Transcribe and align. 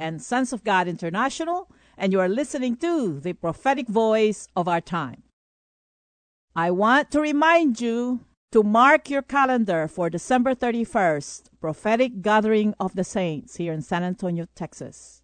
and 0.00 0.22
Sons 0.22 0.52
of 0.52 0.64
God 0.64 0.88
International, 0.88 1.68
and 1.96 2.12
you 2.12 2.20
are 2.20 2.28
listening 2.28 2.76
to 2.76 3.20
the 3.20 3.34
prophetic 3.34 3.86
voice 3.86 4.48
of 4.56 4.66
our 4.66 4.80
time. 4.80 5.22
I 6.56 6.70
want 6.70 7.10
to 7.12 7.20
remind 7.20 7.80
you 7.80 8.24
to 8.52 8.64
mark 8.64 9.08
your 9.08 9.22
calendar 9.22 9.86
for 9.86 10.10
December 10.10 10.54
31st, 10.54 11.50
prophetic 11.60 12.22
gathering 12.22 12.74
of 12.80 12.96
the 12.96 13.04
saints 13.04 13.56
here 13.56 13.72
in 13.72 13.82
San 13.82 14.02
Antonio, 14.02 14.46
Texas. 14.56 15.22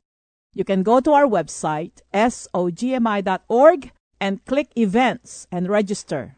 You 0.55 0.65
can 0.65 0.83
go 0.83 1.01
to 1.01 1.13
our 1.13 1.27
website, 1.27 2.03
sogmi.org, 2.15 3.91
and 4.21 4.45
click 4.45 4.69
events 4.77 5.47
and 5.51 5.69
register. 5.69 6.37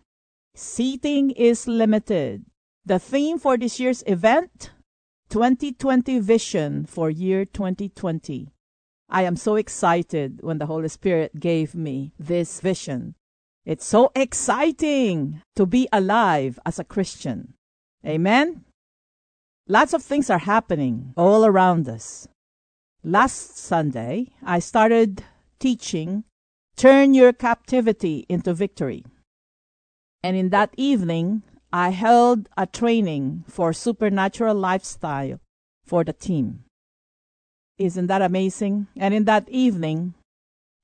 Seating 0.54 1.30
is 1.32 1.68
limited. 1.68 2.46
The 2.86 2.98
theme 2.98 3.38
for 3.38 3.58
this 3.58 3.78
year's 3.78 4.02
event 4.06 4.70
2020 5.30 6.20
vision 6.20 6.86
for 6.86 7.10
year 7.10 7.44
2020. 7.44 8.48
I 9.10 9.22
am 9.22 9.36
so 9.36 9.56
excited 9.56 10.40
when 10.42 10.58
the 10.58 10.66
Holy 10.66 10.88
Spirit 10.88 11.38
gave 11.38 11.74
me 11.74 12.12
this 12.18 12.60
vision. 12.60 13.14
It's 13.64 13.84
so 13.84 14.10
exciting 14.14 15.42
to 15.56 15.66
be 15.66 15.88
alive 15.92 16.58
as 16.64 16.78
a 16.78 16.84
Christian. 16.84 17.54
Amen. 18.06 18.64
Lots 19.66 19.92
of 19.92 20.02
things 20.02 20.30
are 20.30 20.38
happening 20.38 21.12
all 21.16 21.44
around 21.44 21.88
us. 21.88 22.26
Last 23.04 23.58
Sunday, 23.58 24.32
I 24.42 24.58
started 24.60 25.22
teaching 25.58 26.24
Turn 26.76 27.12
Your 27.12 27.34
Captivity 27.34 28.24
into 28.28 28.54
Victory. 28.54 29.04
And 30.22 30.36
in 30.36 30.48
that 30.50 30.72
evening, 30.76 31.42
I 31.72 31.90
held 31.90 32.48
a 32.56 32.66
training 32.66 33.44
for 33.46 33.72
supernatural 33.72 34.54
lifestyle 34.54 35.38
for 35.84 36.02
the 36.02 36.12
team. 36.12 36.64
Isn't 37.76 38.06
that 38.06 38.22
amazing? 38.22 38.88
And 38.96 39.12
in 39.12 39.24
that 39.24 39.48
evening, 39.48 40.14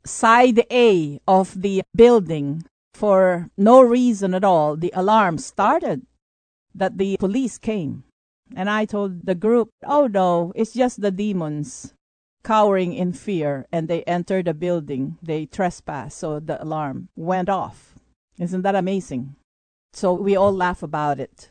side 0.05 0.61
A 0.71 1.21
of 1.27 1.61
the 1.61 1.83
building, 1.97 2.65
for 2.93 3.49
no 3.57 3.81
reason 3.81 4.35
at 4.35 4.45
all, 4.45 4.77
the 4.77 4.93
alarm 4.95 5.39
started 5.39 6.03
that 6.75 6.99
the 6.99 7.17
police 7.17 7.59
came. 7.59 8.05
And 8.55 8.69
I 8.69 8.85
told 8.85 9.25
the 9.27 9.35
group, 9.35 9.71
oh 9.87 10.07
no, 10.07 10.53
it's 10.55 10.75
just 10.75 11.01
the 11.01 11.11
demons 11.11 11.95
cowering 12.45 12.93
in 12.93 13.13
fear. 13.15 13.67
And 13.73 13.89
they 13.89 14.03
entered 14.05 14.45
the 14.45 14.55
building, 14.55 15.17
they 15.23 15.47
trespassed, 15.47 16.19
so 16.19 16.39
the 16.41 16.63
alarm 16.63 17.09
went 17.17 17.49
off. 17.49 17.95
Isn't 18.39 18.63
that 18.63 18.77
amazing? 18.77 19.35
So 19.95 20.13
we 20.13 20.35
all 20.35 20.53
laugh 20.53 20.83
about 20.83 21.21
it. 21.21 21.51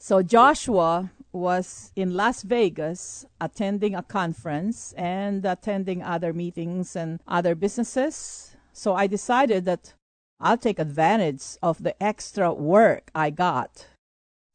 So 0.00 0.20
Joshua 0.20 1.12
was 1.32 1.92
in 1.94 2.14
Las 2.14 2.42
Vegas 2.42 3.24
attending 3.40 3.94
a 3.94 4.02
conference 4.02 4.92
and 4.96 5.44
attending 5.44 6.02
other 6.02 6.32
meetings 6.32 6.96
and 6.96 7.20
other 7.28 7.54
businesses. 7.54 8.56
So 8.72 8.96
I 8.96 9.06
decided 9.06 9.64
that 9.66 9.94
I'll 10.40 10.58
take 10.58 10.80
advantage 10.80 11.56
of 11.62 11.84
the 11.84 11.94
extra 12.02 12.52
work 12.52 13.12
I 13.14 13.30
got. 13.30 13.86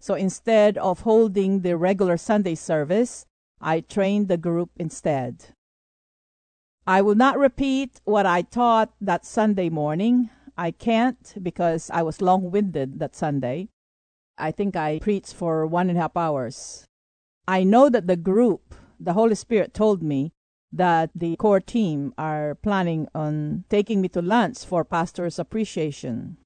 So 0.02 0.14
instead 0.16 0.78
of 0.78 1.02
holding 1.02 1.62
the 1.62 1.78
regular 1.78 2.18
Sunday 2.18 2.56
service, 2.56 3.26
I 3.62 3.80
trained 3.80 4.28
the 4.28 4.38
group 4.38 4.72
instead. 4.76 5.46
I 6.86 7.02
will 7.02 7.16
not 7.16 7.40
repeat 7.40 8.02
what 8.04 8.26
I 8.26 8.42
taught 8.42 8.92
that 9.00 9.26
Sunday 9.26 9.70
morning. 9.70 10.30
I 10.58 10.72
can't 10.72 11.36
because 11.42 11.92
I 11.92 12.02
was 12.02 12.22
long 12.22 12.50
winded 12.50 13.00
that 13.00 13.16
Sunday. 13.16 13.70
I 14.38 14.52
think 14.52 14.76
I 14.76 15.00
preached 15.00 15.34
for 15.34 15.66
one 15.68 15.90
and 15.90 15.98
a 15.98 16.02
half 16.02 16.18
hours. 16.18 16.86
I 17.48 17.64
know 17.64 17.90
that 17.90 18.08
the 18.08 18.18
group, 18.18 18.76
the 19.00 19.14
Holy 19.14 19.36
Spirit 19.36 19.74
told 19.74 20.02
me 20.02 20.34
that 20.72 21.12
the 21.16 21.36
core 21.38 21.60
team 21.60 22.14
are 22.18 22.56
planning 22.56 23.08
on 23.16 23.64
taking 23.70 24.02
me 24.02 24.10
to 24.10 24.22
lunch 24.22 24.66
for 24.66 24.84
pastor's 24.84 25.40
appreciation. 25.40 26.38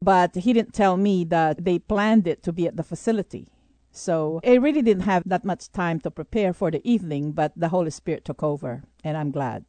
But 0.00 0.34
he 0.36 0.52
didn't 0.52 0.74
tell 0.74 0.96
me 0.96 1.24
that 1.24 1.64
they 1.64 1.78
planned 1.78 2.26
it 2.26 2.42
to 2.44 2.52
be 2.52 2.66
at 2.66 2.76
the 2.76 2.82
facility. 2.82 3.48
So 3.90 4.40
I 4.44 4.54
really 4.54 4.82
didn't 4.82 5.04
have 5.04 5.22
that 5.26 5.44
much 5.44 5.72
time 5.72 6.00
to 6.00 6.10
prepare 6.10 6.52
for 6.52 6.70
the 6.70 6.86
evening, 6.88 7.32
but 7.32 7.52
the 7.56 7.68
Holy 7.68 7.90
Spirit 7.90 8.24
took 8.24 8.42
over, 8.42 8.84
and 9.02 9.16
I'm 9.16 9.30
glad. 9.30 9.64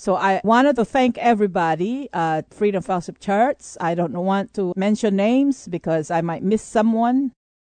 So 0.00 0.14
I 0.14 0.40
wanted 0.44 0.76
to 0.76 0.86
thank 0.86 1.18
everybody 1.18 2.08
at 2.14 2.54
Freedom 2.54 2.82
Fellowship 2.82 3.18
Church. 3.18 3.76
I 3.82 3.94
don't 3.94 4.14
want 4.14 4.54
to 4.54 4.72
mention 4.74 5.14
names 5.14 5.68
because 5.68 6.10
I 6.10 6.22
might 6.22 6.42
miss 6.42 6.62
someone. 6.62 7.32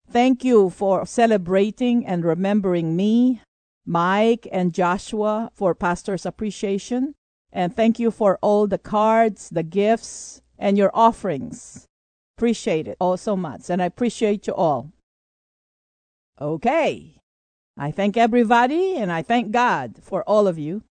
Thank 0.07 0.45
you 0.45 0.69
for 0.69 1.03
celebrating 1.07 2.05
and 2.05 2.23
remembering 2.23 2.95
me, 2.95 3.41
Mike 3.87 4.47
and 4.51 4.71
Joshua 4.71 5.49
for 5.55 5.73
pastor's 5.73 6.23
appreciation. 6.23 7.15
And 7.51 7.75
thank 7.75 7.97
you 7.97 8.11
for 8.11 8.37
all 8.43 8.67
the 8.67 8.77
cards, 8.77 9.49
the 9.49 9.63
gifts, 9.63 10.43
and 10.59 10.77
your 10.77 10.91
offerings. 10.93 11.87
Appreciate 12.37 12.87
it 12.87 12.97
all 12.99 13.17
so 13.17 13.35
much. 13.35 13.67
And 13.67 13.81
I 13.81 13.85
appreciate 13.85 14.45
you 14.45 14.53
all. 14.53 14.91
Okay. 16.39 17.15
I 17.79 17.89
thank 17.89 18.15
everybody 18.15 18.95
and 18.95 19.11
I 19.11 19.23
thank 19.23 19.49
God 19.49 19.95
for 20.03 20.21
all 20.29 20.47
of 20.47 20.59
you. 20.59 20.83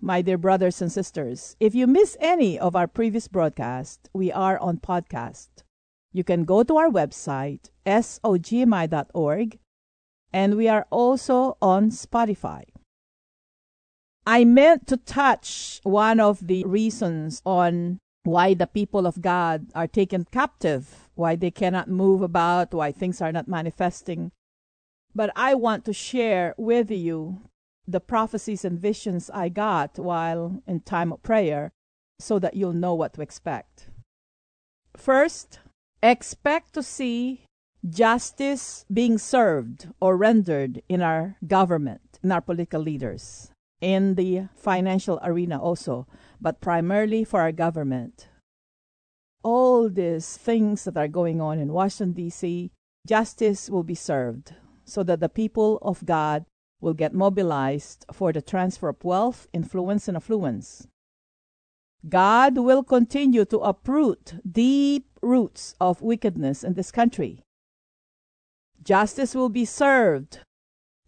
My 0.00 0.22
dear 0.22 0.38
brothers 0.38 0.80
and 0.80 0.92
sisters, 0.92 1.56
if 1.58 1.74
you 1.74 1.88
miss 1.88 2.16
any 2.20 2.56
of 2.56 2.76
our 2.76 2.86
previous 2.86 3.26
broadcasts, 3.26 4.08
we 4.12 4.30
are 4.30 4.56
on 4.58 4.78
podcast. 4.78 5.48
You 6.12 6.22
can 6.22 6.44
go 6.44 6.62
to 6.62 6.76
our 6.76 6.88
website, 6.88 7.70
sogmi.org, 7.84 9.58
and 10.32 10.56
we 10.56 10.68
are 10.68 10.86
also 10.90 11.56
on 11.60 11.90
Spotify. 11.90 12.62
I 14.24 14.44
meant 14.44 14.86
to 14.86 14.98
touch 14.98 15.80
one 15.82 16.20
of 16.20 16.46
the 16.46 16.64
reasons 16.64 17.42
on 17.44 17.98
why 18.22 18.54
the 18.54 18.68
people 18.68 19.04
of 19.04 19.20
God 19.20 19.66
are 19.74 19.88
taken 19.88 20.26
captive, 20.30 21.08
why 21.16 21.34
they 21.34 21.50
cannot 21.50 21.88
move 21.88 22.22
about, 22.22 22.72
why 22.72 22.92
things 22.92 23.20
are 23.20 23.32
not 23.32 23.48
manifesting. 23.48 24.30
But 25.12 25.32
I 25.34 25.54
want 25.54 25.84
to 25.86 25.92
share 25.92 26.54
with 26.56 26.90
you 26.90 27.47
the 27.88 28.00
prophecies 28.00 28.66
and 28.66 28.78
visions 28.78 29.30
I 29.32 29.48
got 29.48 29.98
while 29.98 30.62
in 30.66 30.80
time 30.80 31.10
of 31.10 31.22
prayer 31.22 31.72
so 32.20 32.38
that 32.38 32.54
you'll 32.54 32.74
know 32.74 32.94
what 32.94 33.14
to 33.14 33.22
expect. 33.22 33.88
First, 34.94 35.60
expect 36.02 36.74
to 36.74 36.82
see 36.82 37.46
justice 37.88 38.84
being 38.92 39.16
served 39.16 39.88
or 40.00 40.16
rendered 40.16 40.82
in 40.88 41.00
our 41.00 41.36
government, 41.46 42.18
in 42.22 42.30
our 42.30 42.42
political 42.42 42.82
leaders, 42.82 43.50
in 43.80 44.16
the 44.16 44.48
financial 44.54 45.18
arena 45.22 45.58
also, 45.58 46.06
but 46.40 46.60
primarily 46.60 47.24
for 47.24 47.40
our 47.40 47.52
government. 47.52 48.28
All 49.42 49.88
these 49.88 50.36
things 50.36 50.84
that 50.84 50.96
are 50.98 51.08
going 51.08 51.40
on 51.40 51.58
in 51.58 51.72
Washington, 51.72 52.12
D.C., 52.12 52.70
justice 53.06 53.70
will 53.70 53.84
be 53.84 53.94
served 53.94 54.54
so 54.84 55.02
that 55.04 55.20
the 55.20 55.28
people 55.28 55.78
of 55.80 56.04
God 56.04 56.44
will 56.80 56.94
get 56.94 57.14
mobilized 57.14 58.04
for 58.12 58.32
the 58.32 58.42
transfer 58.42 58.88
of 58.88 59.04
wealth, 59.04 59.46
influence, 59.52 60.08
and 60.08 60.16
affluence. 60.16 60.86
God 62.08 62.56
will 62.58 62.84
continue 62.84 63.44
to 63.46 63.58
uproot 63.58 64.34
deep 64.48 65.06
roots 65.20 65.74
of 65.80 66.00
wickedness 66.00 66.62
in 66.62 66.74
this 66.74 66.92
country. 66.92 67.42
Justice 68.82 69.34
will 69.34 69.48
be 69.48 69.64
served 69.64 70.40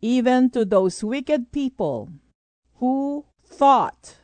even 0.00 0.50
to 0.50 0.65
those 0.65 1.05
wicked 1.05 1.53
people 1.53 2.09
who 2.77 3.25
thought 3.45 4.17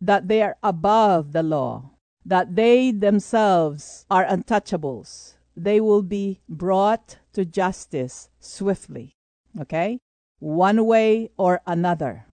that 0.00 0.28
they 0.28 0.42
are 0.42 0.56
above 0.62 1.32
the 1.32 1.42
law, 1.42 1.90
that 2.24 2.54
they 2.56 2.90
themselves 2.90 4.06
are 4.10 4.24
untouchables. 4.24 5.34
They 5.56 5.80
will 5.80 6.02
be 6.02 6.40
brought 6.48 7.18
to 7.32 7.44
justice 7.44 8.28
swiftly. 8.38 9.12
Okay? 9.60 9.98
One 10.38 10.86
way 10.86 11.30
or 11.36 11.60
another. 11.66 12.26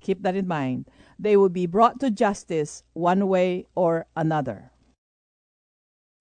Keep 0.00 0.22
that 0.22 0.36
in 0.36 0.46
mind. 0.46 0.88
They 1.18 1.36
will 1.36 1.48
be 1.48 1.66
brought 1.66 2.00
to 2.00 2.10
justice 2.10 2.82
one 2.92 3.28
way 3.28 3.66
or 3.74 4.06
another. 4.14 4.70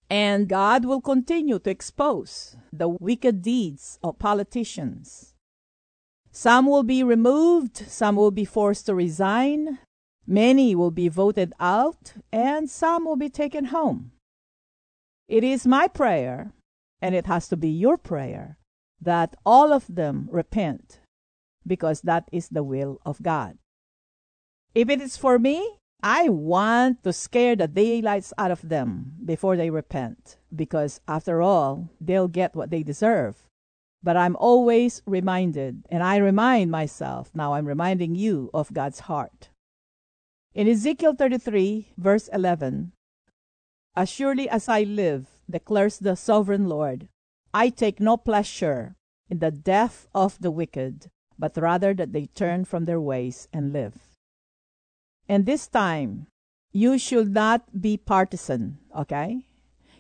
And 0.10 0.48
God 0.48 0.86
will 0.86 1.02
continue 1.02 1.60
to 1.60 1.70
expose 1.70 2.56
the 2.72 2.88
wicked 2.88 3.42
deeds 3.42 4.00
of 4.04 4.20
politicians. 4.20 5.34
Some 6.32 6.68
will 6.68 6.84
be 6.84 7.04
removed, 7.04 7.78
some 7.78 8.16
will 8.16 8.32
be 8.32 8.46
forced 8.46 8.86
to 8.86 8.96
resign, 8.96 9.80
many 10.28 10.76
will 10.76 10.92
be 10.92 11.08
voted 11.08 11.54
out, 11.60 12.14
and 12.32 12.70
some 12.70 13.06
will 13.06 13.16
be 13.16 13.30
taken 13.30 13.66
home. 13.66 14.12
It 15.28 15.44
is 15.44 15.66
my 15.66 15.88
prayer, 15.88 16.52
and 17.02 17.16
it 17.16 17.26
has 17.26 17.48
to 17.50 17.58
be 17.58 17.70
your 17.70 17.98
prayer, 17.98 18.58
that 19.06 19.36
all 19.46 19.72
of 19.72 19.86
them 19.88 20.28
repent, 20.32 21.00
because 21.66 22.02
that 22.02 22.28
is 22.32 22.50
the 22.50 22.64
will 22.64 23.00
of 23.06 23.24
God. 23.24 23.58
If 24.74 24.90
it 24.90 25.00
is 25.00 25.16
for 25.16 25.40
me, 25.40 25.80
I 26.04 26.30
want 26.30 27.04
to 27.04 27.14
scare 27.14 27.56
the 27.56 27.68
daylights 27.68 28.34
out 28.38 28.52
of 28.52 28.68
them 28.68 29.14
before 29.24 29.56
they 29.56 29.70
repent, 29.70 30.38
because 30.54 31.00
after 31.08 31.42
all, 31.42 31.90
they'll 32.02 32.28
get 32.28 32.56
what 32.56 32.70
they 32.70 32.84
deserve. 32.84 33.48
But 34.04 34.18
I'm 34.18 34.36
always 34.36 35.02
reminded, 35.08 35.86
and 35.90 36.04
I 36.04 36.18
remind 36.18 36.70
myself, 36.70 37.32
now 37.34 37.54
I'm 37.54 37.66
reminding 37.66 38.16
you 38.16 38.52
of 38.54 38.74
God's 38.74 39.02
heart. 39.02 39.50
In 40.54 40.68
Ezekiel 40.68 41.16
33, 41.16 41.94
verse 41.98 42.30
11, 42.32 42.92
As 43.96 44.10
surely 44.10 44.48
as 44.48 44.70
I 44.70 44.84
live, 44.84 45.28
declares 45.50 45.98
the 45.98 46.16
sovereign 46.16 46.70
Lord, 46.70 47.08
I 47.56 47.70
take 47.70 48.02
no 48.02 48.18
pleasure 48.18 48.98
in 49.30 49.40
the 49.40 49.50
death 49.50 50.10
of 50.14 50.38
the 50.42 50.52
wicked, 50.52 51.10
but 51.40 51.56
rather 51.56 51.94
that 51.94 52.12
they 52.12 52.26
turn 52.26 52.66
from 52.66 52.84
their 52.84 53.00
ways 53.00 53.48
and 53.54 53.72
live. 53.72 53.96
And 55.30 55.46
this 55.46 55.66
time, 55.70 56.28
you 56.74 56.98
should 57.00 57.32
not 57.32 57.80
be 57.80 57.96
partisan, 57.96 58.80
okay? 58.92 59.48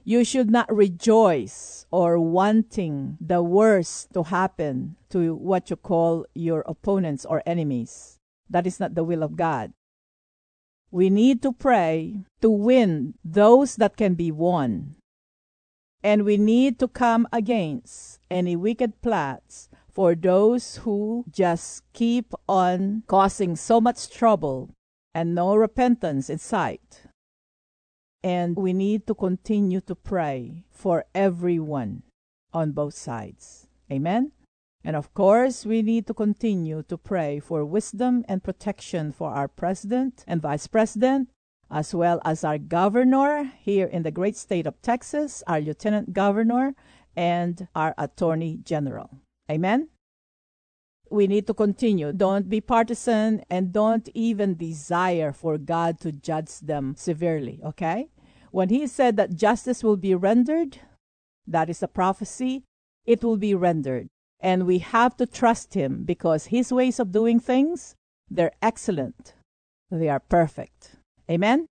You 0.03 0.25
should 0.25 0.51
not 0.51 0.67
rejoice 0.67 1.85
or 1.91 2.19
wanting 2.19 3.17
the 3.21 3.41
worst 3.41 4.11
to 4.15 4.23
happen 4.23 4.97
to 5.11 5.33
what 5.33 5.69
you 5.69 5.77
call 5.77 6.25
your 6.35 6.59
opponents 6.67 7.23
or 7.23 7.41
enemies. 7.45 8.19
That 8.49 8.67
is 8.67 8.81
not 8.81 8.95
the 8.95 9.05
will 9.05 9.23
of 9.23 9.37
God. 9.37 9.71
We 10.91 11.09
need 11.09 11.41
to 11.43 11.53
pray 11.53 12.19
to 12.41 12.49
win 12.49 13.13
those 13.23 13.77
that 13.77 13.95
can 13.95 14.15
be 14.15 14.29
won. 14.29 14.97
And 16.03 16.23
we 16.23 16.37
need 16.37 16.79
to 16.79 16.87
come 16.87 17.27
against 17.31 18.19
any 18.29 18.55
wicked 18.55 19.01
plots 19.01 19.69
for 19.89 20.13
those 20.13 20.77
who 20.77 21.25
just 21.29 21.83
keep 21.93 22.33
on 22.47 23.03
causing 23.07 23.55
so 23.55 23.79
much 23.79 24.09
trouble 24.09 24.69
and 25.13 25.33
no 25.33 25.55
repentance 25.55 26.29
in 26.29 26.37
sight. 26.37 27.03
And 28.21 28.57
we 28.57 28.73
need 28.73 29.07
to 29.07 29.15
continue 29.15 29.81
to 29.81 29.95
pray 29.95 30.65
for 30.69 31.05
everyone 31.15 32.03
on 32.53 32.71
both 32.71 32.93
sides. 32.93 33.67
Amen? 33.91 34.31
And 34.83 34.95
of 34.95 35.13
course, 35.13 35.65
we 35.65 35.81
need 35.81 36.05
to 36.07 36.13
continue 36.13 36.83
to 36.83 36.97
pray 36.97 37.39
for 37.39 37.65
wisdom 37.65 38.23
and 38.27 38.43
protection 38.43 39.11
for 39.11 39.31
our 39.31 39.47
president 39.47 40.23
and 40.27 40.41
vice 40.41 40.67
president, 40.67 41.29
as 41.71 41.93
well 41.93 42.21
as 42.23 42.43
our 42.43 42.57
governor 42.57 43.51
here 43.59 43.87
in 43.87 44.03
the 44.03 44.11
great 44.11 44.35
state 44.37 44.67
of 44.67 44.81
Texas, 44.81 45.43
our 45.47 45.59
lieutenant 45.59 46.13
governor, 46.13 46.75
and 47.15 47.67
our 47.75 47.93
attorney 47.97 48.59
general. 48.63 49.09
Amen? 49.49 49.89
we 51.09 51.27
need 51.27 51.47
to 51.47 51.53
continue. 51.53 52.11
Don't 52.11 52.49
be 52.49 52.61
partisan 52.61 53.43
and 53.49 53.71
don't 53.71 54.09
even 54.13 54.55
desire 54.55 55.31
for 55.31 55.57
God 55.57 55.99
to 56.01 56.11
judge 56.11 56.59
them 56.59 56.95
severely, 56.97 57.61
okay? 57.63 58.09
When 58.51 58.69
he 58.69 58.87
said 58.87 59.17
that 59.17 59.35
justice 59.35 59.83
will 59.83 59.97
be 59.97 60.15
rendered, 60.15 60.79
that 61.47 61.69
is 61.69 61.83
a 61.83 61.87
prophecy, 61.87 62.63
it 63.05 63.23
will 63.23 63.37
be 63.37 63.53
rendered. 63.53 64.07
And 64.39 64.65
we 64.65 64.79
have 64.79 65.15
to 65.17 65.25
trust 65.25 65.73
him 65.73 66.03
because 66.03 66.47
his 66.47 66.71
ways 66.71 66.99
of 66.99 67.11
doing 67.11 67.39
things, 67.39 67.95
they're 68.29 68.55
excellent. 68.61 69.33
They 69.91 70.09
are 70.09 70.19
perfect. 70.19 70.94
Amen? 71.29 71.67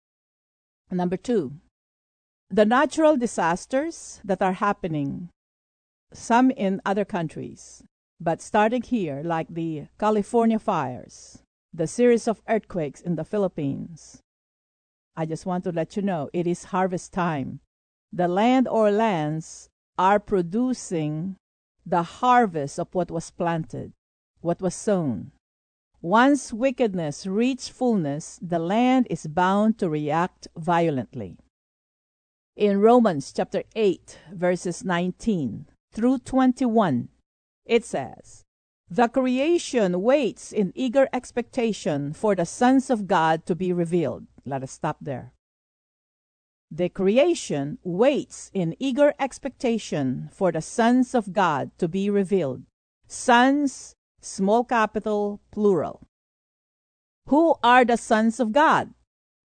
Number 0.90 1.16
two, 1.16 1.54
the 2.50 2.64
natural 2.64 3.16
disasters 3.16 4.20
that 4.24 4.42
are 4.42 4.54
happening, 4.54 5.30
some 6.12 6.50
in 6.50 6.80
other 6.84 7.04
countries, 7.04 7.82
but 8.20 8.40
starting 8.40 8.82
here, 8.82 9.22
like 9.24 9.48
the 9.48 9.86
California 9.98 10.58
fires, 10.58 11.42
the 11.72 11.86
series 11.86 12.28
of 12.28 12.42
earthquakes 12.48 13.00
in 13.00 13.16
the 13.16 13.24
Philippines, 13.24 14.22
I 15.16 15.26
just 15.26 15.46
want 15.46 15.64
to 15.64 15.72
let 15.72 15.96
you 15.96 16.02
know 16.02 16.28
it 16.32 16.46
is 16.46 16.64
harvest 16.64 17.12
time. 17.12 17.60
The 18.12 18.28
land 18.28 18.66
or 18.66 18.90
lands 18.90 19.68
are 19.98 20.18
producing 20.18 21.36
the 21.86 22.02
harvest 22.02 22.78
of 22.78 22.94
what 22.94 23.10
was 23.10 23.30
planted, 23.30 23.92
what 24.40 24.60
was 24.60 24.74
sown. 24.74 25.32
Once 26.04 26.52
wickedness 26.52 27.26
reaches 27.26 27.70
fullness, 27.70 28.38
the 28.42 28.58
land 28.58 29.06
is 29.08 29.26
bound 29.26 29.78
to 29.78 29.88
react 29.88 30.46
violently. 30.54 31.38
In 32.56 32.78
Romans 32.78 33.32
chapter 33.32 33.62
8, 33.74 34.18
verses 34.34 34.84
19 34.84 35.64
through 35.94 36.18
21, 36.18 37.08
it 37.64 37.86
says, 37.86 38.44
The 38.90 39.08
creation 39.08 40.02
waits 40.02 40.52
in 40.52 40.72
eager 40.74 41.08
expectation 41.10 42.12
for 42.12 42.34
the 42.34 42.44
sons 42.44 42.90
of 42.90 43.06
God 43.06 43.46
to 43.46 43.54
be 43.54 43.72
revealed. 43.72 44.26
Let 44.44 44.62
us 44.62 44.72
stop 44.72 44.98
there. 45.00 45.32
The 46.70 46.90
creation 46.90 47.78
waits 47.82 48.50
in 48.52 48.76
eager 48.78 49.14
expectation 49.18 50.28
for 50.30 50.52
the 50.52 50.60
sons 50.60 51.14
of 51.14 51.32
God 51.32 51.70
to 51.78 51.88
be 51.88 52.10
revealed. 52.10 52.64
Sons, 53.08 53.94
small 54.25 54.65
capital, 54.65 55.41
plural. 55.50 56.00
Who 57.26 57.55
are 57.62 57.85
the 57.85 57.97
sons 57.97 58.41
of 58.41 58.53
God? 58.53 58.93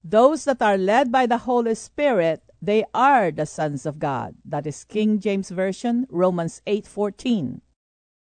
Those 0.03 0.45
that 0.45 0.61
are 0.61 0.77
led 0.77 1.11
by 1.11 1.25
the 1.25 1.39
Holy 1.39 1.75
Spirit, 1.75 2.43
they 2.61 2.85
are 2.93 3.31
the 3.31 3.45
sons 3.45 3.85
of 3.85 3.99
God. 3.99 4.35
That 4.43 4.67
is 4.67 4.83
King 4.83 5.19
James 5.19 5.49
Version, 5.49 6.07
Romans 6.09 6.61
8:14. 6.65 7.61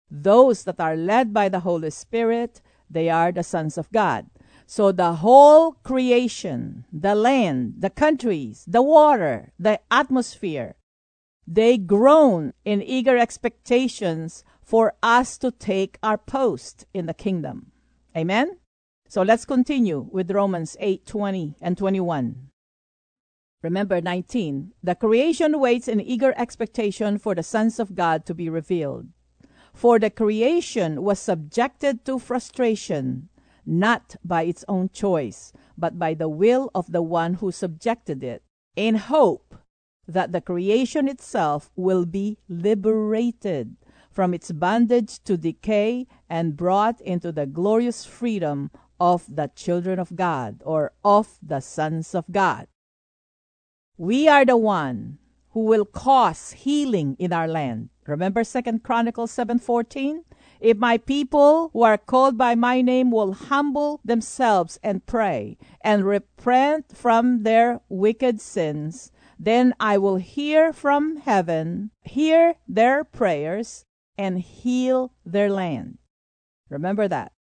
Those 0.10 0.64
that 0.64 0.80
are 0.80 0.96
led 0.96 1.34
by 1.34 1.50
the 1.50 1.62
Holy 1.62 1.90
Spirit, 1.90 2.62
they 2.90 3.10
are 3.10 3.32
the 3.32 3.44
sons 3.44 3.78
of 3.78 3.92
God. 3.92 4.30
So 4.66 4.92
the 4.92 5.24
whole 5.24 5.74
creation, 5.84 6.86
the 6.92 7.16
land, 7.16 7.76
the 7.80 7.90
countries, 7.90 8.66
the 8.68 8.82
water, 8.82 9.54
the 9.58 9.80
atmosphere, 9.90 10.76
they 11.48 11.78
groan 11.78 12.54
in 12.66 12.82
eager 12.82 13.18
expectations 13.18 14.44
for 14.68 14.94
us 15.02 15.38
to 15.38 15.50
take 15.50 15.98
our 16.04 16.18
post 16.18 16.86
in 16.94 17.06
the 17.06 17.14
kingdom. 17.14 17.72
Amen? 18.16 18.58
So 19.08 19.22
let's 19.22 19.46
continue 19.46 20.10
with 20.12 20.30
Romans 20.30 20.76
8 20.82 21.06
20 21.06 21.56
and 21.62 21.78
21. 21.78 22.50
Remember 23.64 24.02
19. 24.02 24.74
The 24.84 24.96
creation 24.96 25.60
waits 25.60 25.88
in 25.88 26.02
eager 26.02 26.34
expectation 26.36 27.18
for 27.18 27.34
the 27.34 27.44
sons 27.44 27.80
of 27.80 27.96
God 27.96 28.26
to 28.26 28.34
be 28.34 28.50
revealed. 28.50 29.08
For 29.74 30.00
the 30.00 30.10
creation 30.10 31.02
was 31.02 31.20
subjected 31.20 32.04
to 32.04 32.20
frustration, 32.20 33.30
not 33.66 34.18
by 34.24 34.44
its 34.44 34.66
own 34.68 34.90
choice, 34.90 35.54
but 35.78 35.98
by 35.98 36.14
the 36.14 36.28
will 36.28 36.72
of 36.76 36.92
the 36.92 37.02
one 37.02 37.36
who 37.36 37.52
subjected 37.54 38.22
it, 38.22 38.44
in 38.76 38.96
hope 38.96 39.56
that 40.08 40.34
the 40.34 40.42
creation 40.42 41.08
itself 41.08 41.72
will 41.76 42.06
be 42.06 42.38
liberated 42.50 43.78
from 44.18 44.34
its 44.34 44.52
bondage 44.52 45.24
to 45.24 45.38
decay 45.38 46.08
and 46.28 46.58
brought 46.58 47.00
into 47.02 47.32
the 47.32 47.46
glorious 47.46 48.04
freedom 48.04 48.72
of 49.00 49.24
the 49.30 49.48
children 49.54 50.00
of 50.00 50.16
God 50.16 50.60
or 50.66 50.92
of 51.06 51.38
the 51.40 51.60
sons 51.60 52.16
of 52.16 52.26
God. 52.32 52.66
We 53.96 54.28
are 54.28 54.44
the 54.44 54.58
one 54.58 55.20
who 55.52 55.60
will 55.66 55.86
cause 55.86 56.54
healing 56.54 57.16
in 57.20 57.32
our 57.32 57.48
land. 57.48 57.90
Remember 58.08 58.44
Second 58.44 58.82
Chronicles 58.82 59.30
7:14? 59.30 60.26
If 60.60 60.78
my 60.78 60.98
people 60.98 61.70
who 61.74 61.84
are 61.84 62.00
called 62.00 62.40
by 62.40 62.56
my 62.56 62.82
name 62.82 63.12
will 63.12 63.34
humble 63.34 64.02
themselves 64.04 64.80
and 64.82 65.06
pray 65.06 65.60
and 65.82 66.04
repent 66.04 66.98
from 66.98 67.44
their 67.44 67.82
wicked 67.88 68.42
sins, 68.42 69.12
then 69.38 69.76
I 69.80 70.00
will 70.00 70.18
hear 70.18 70.74
from 70.74 71.18
heaven, 71.18 71.92
hear 72.02 72.56
their 72.68 73.04
prayers, 73.04 73.86
and 74.18 74.40
heal 74.40 75.14
their 75.26 75.50
land. 75.50 75.98
Remember 76.70 77.08
that. 77.08 77.32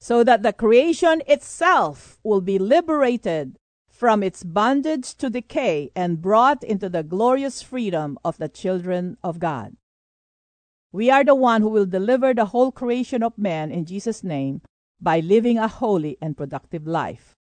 So 0.00 0.24
that 0.24 0.42
the 0.42 0.52
creation 0.52 1.22
itself 1.26 2.18
will 2.24 2.40
be 2.40 2.58
liberated 2.58 3.56
from 3.88 4.22
its 4.22 4.42
bondage 4.42 5.14
to 5.14 5.30
decay 5.30 5.90
and 5.94 6.20
brought 6.20 6.64
into 6.64 6.88
the 6.88 7.04
glorious 7.04 7.62
freedom 7.62 8.18
of 8.24 8.36
the 8.38 8.48
children 8.48 9.16
of 9.22 9.38
God. 9.38 9.76
We 10.90 11.08
are 11.10 11.24
the 11.24 11.36
one 11.36 11.62
who 11.62 11.68
will 11.68 11.86
deliver 11.86 12.34
the 12.34 12.46
whole 12.46 12.72
creation 12.72 13.22
of 13.22 13.38
man 13.38 13.70
in 13.70 13.84
Jesus' 13.84 14.24
name 14.24 14.60
by 15.00 15.20
living 15.20 15.56
a 15.56 15.68
holy 15.68 16.18
and 16.20 16.36
productive 16.36 16.86
life. 16.86 17.34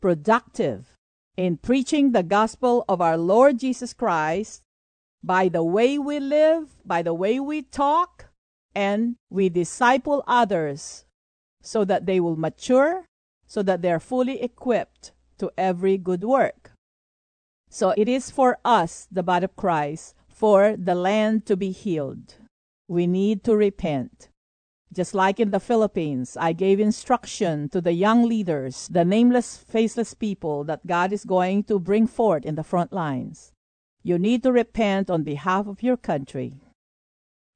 Productive 0.00 0.96
in 1.36 1.56
preaching 1.56 2.12
the 2.12 2.22
gospel 2.22 2.84
of 2.88 3.00
our 3.00 3.16
Lord 3.16 3.58
Jesus 3.58 3.92
Christ 3.92 4.62
by 5.22 5.48
the 5.48 5.62
way 5.62 5.98
we 5.98 6.18
live, 6.20 6.74
by 6.84 7.02
the 7.02 7.14
way 7.14 7.38
we 7.38 7.62
talk, 7.62 8.26
and 8.74 9.16
we 9.30 9.48
disciple 9.48 10.24
others 10.26 11.04
so 11.62 11.84
that 11.84 12.06
they 12.06 12.18
will 12.18 12.36
mature, 12.36 13.06
so 13.46 13.62
that 13.62 13.82
they 13.82 13.92
are 13.92 14.00
fully 14.00 14.42
equipped 14.42 15.12
to 15.38 15.50
every 15.56 15.98
good 15.98 16.24
work. 16.24 16.72
So 17.68 17.94
it 17.96 18.08
is 18.08 18.30
for 18.30 18.58
us, 18.64 19.06
the 19.10 19.22
body 19.22 19.44
of 19.44 19.56
Christ, 19.56 20.14
for 20.28 20.76
the 20.76 20.94
land 20.94 21.46
to 21.46 21.56
be 21.56 21.70
healed. 21.70 22.34
We 22.88 23.06
need 23.06 23.44
to 23.44 23.56
repent. 23.56 24.28
Just 24.92 25.14
like 25.14 25.40
in 25.40 25.52
the 25.52 25.60
Philippines, 25.60 26.36
I 26.38 26.52
gave 26.52 26.78
instruction 26.78 27.70
to 27.70 27.80
the 27.80 27.92
young 27.92 28.28
leaders, 28.28 28.88
the 28.88 29.04
nameless, 29.04 29.56
faceless 29.56 30.12
people 30.12 30.64
that 30.64 30.86
God 30.86 31.12
is 31.12 31.24
going 31.24 31.64
to 31.64 31.78
bring 31.78 32.06
forth 32.06 32.44
in 32.44 32.56
the 32.56 32.64
front 32.64 32.92
lines. 32.92 33.51
You 34.02 34.18
need 34.18 34.42
to 34.42 34.52
repent 34.52 35.10
on 35.10 35.22
behalf 35.22 35.66
of 35.66 35.82
your 35.82 35.96
country, 35.96 36.54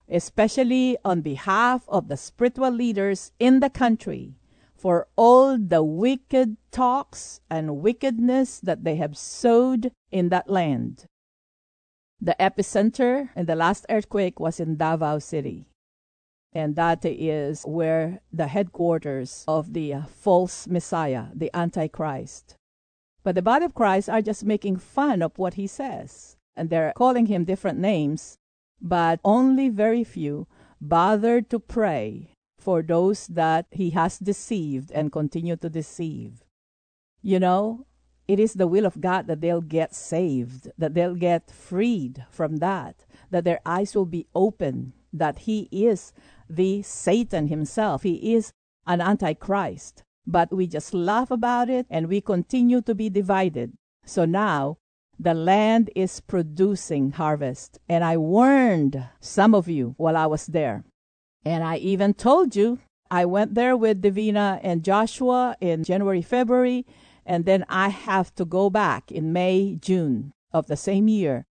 especially 0.08 0.96
on 1.04 1.20
behalf 1.20 1.84
of 1.88 2.08
the 2.08 2.16
spiritual 2.16 2.70
leaders 2.70 3.32
in 3.38 3.60
the 3.60 3.70
country 3.70 4.34
for 4.74 5.08
all 5.16 5.58
the 5.58 5.82
wicked 5.82 6.56
talks 6.70 7.40
and 7.50 7.78
wickedness 7.78 8.60
that 8.60 8.84
they 8.84 8.96
have 8.96 9.16
sowed 9.16 9.90
in 10.12 10.28
that 10.28 10.48
land. 10.48 11.06
The 12.20 12.36
epicenter 12.38 13.30
in 13.34 13.46
the 13.46 13.56
last 13.56 13.86
earthquake 13.90 14.38
was 14.38 14.60
in 14.60 14.76
Davao 14.76 15.18
City 15.18 15.66
and 16.56 16.74
that 16.74 17.04
is 17.04 17.64
where 17.64 18.20
the 18.32 18.46
headquarters 18.46 19.44
of 19.46 19.74
the 19.74 19.94
false 20.08 20.66
Messiah, 20.66 21.26
the 21.34 21.50
Antichrist. 21.54 22.56
But 23.22 23.34
the 23.34 23.42
body 23.42 23.66
of 23.66 23.74
Christ 23.74 24.08
are 24.08 24.22
just 24.22 24.42
making 24.42 24.78
fun 24.78 25.20
of 25.20 25.36
what 25.36 25.54
he 25.54 25.66
says, 25.66 26.35
and 26.56 26.70
they're 26.70 26.92
calling 26.96 27.26
him 27.26 27.44
different 27.44 27.78
names, 27.78 28.38
but 28.80 29.20
only 29.24 29.68
very 29.68 30.04
few 30.04 30.46
bother 30.80 31.40
to 31.42 31.58
pray 31.58 32.32
for 32.58 32.82
those 32.82 33.26
that 33.28 33.66
he 33.70 33.90
has 33.90 34.18
deceived 34.18 34.90
and 34.90 35.12
continue 35.12 35.56
to 35.56 35.70
deceive. 35.70 36.44
You 37.22 37.40
know, 37.40 37.86
it 38.28 38.40
is 38.40 38.54
the 38.54 38.66
will 38.66 38.86
of 38.86 39.00
God 39.00 39.26
that 39.28 39.40
they'll 39.40 39.60
get 39.60 39.94
saved, 39.94 40.70
that 40.76 40.94
they'll 40.94 41.14
get 41.14 41.50
freed 41.50 42.24
from 42.30 42.56
that, 42.56 43.06
that 43.30 43.44
their 43.44 43.60
eyes 43.64 43.94
will 43.94 44.06
be 44.06 44.26
open, 44.34 44.94
that 45.12 45.40
he 45.40 45.68
is 45.70 46.12
the 46.48 46.82
Satan 46.82 47.48
himself. 47.48 48.02
He 48.02 48.34
is 48.34 48.52
an 48.86 49.00
antichrist. 49.00 50.02
But 50.26 50.52
we 50.52 50.66
just 50.66 50.92
laugh 50.92 51.30
about 51.30 51.70
it 51.70 51.86
and 51.88 52.08
we 52.08 52.20
continue 52.20 52.80
to 52.82 52.94
be 52.94 53.08
divided. 53.08 53.74
So 54.04 54.24
now 54.24 54.78
the 55.18 55.34
land 55.34 55.90
is 55.94 56.20
producing 56.20 57.12
harvest. 57.12 57.78
And 57.88 58.04
I 58.04 58.16
warned 58.16 59.08
some 59.20 59.54
of 59.54 59.68
you 59.68 59.94
while 59.96 60.16
I 60.16 60.26
was 60.26 60.46
there. 60.46 60.84
And 61.44 61.62
I 61.62 61.76
even 61.76 62.14
told 62.14 62.56
you 62.56 62.78
I 63.10 63.24
went 63.24 63.54
there 63.54 63.76
with 63.76 64.02
Divina 64.02 64.60
and 64.62 64.82
Joshua 64.84 65.56
in 65.60 65.84
January, 65.84 66.22
February, 66.22 66.84
and 67.24 67.44
then 67.44 67.64
I 67.68 67.88
have 67.88 68.34
to 68.36 68.44
go 68.44 68.70
back 68.70 69.10
in 69.12 69.32
May, 69.32 69.76
June 69.80 70.32
of 70.52 70.66
the 70.66 70.76
same 70.76 71.08
year 71.08 71.46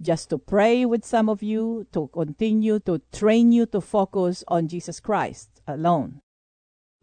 just 0.00 0.30
to 0.30 0.38
pray 0.38 0.84
with 0.84 1.04
some 1.04 1.28
of 1.28 1.42
you, 1.42 1.86
to 1.92 2.08
continue 2.08 2.78
to 2.80 3.00
train 3.12 3.52
you 3.52 3.66
to 3.66 3.80
focus 3.80 4.44
on 4.48 4.68
Jesus 4.68 5.00
Christ 5.00 5.60
alone. 5.66 6.20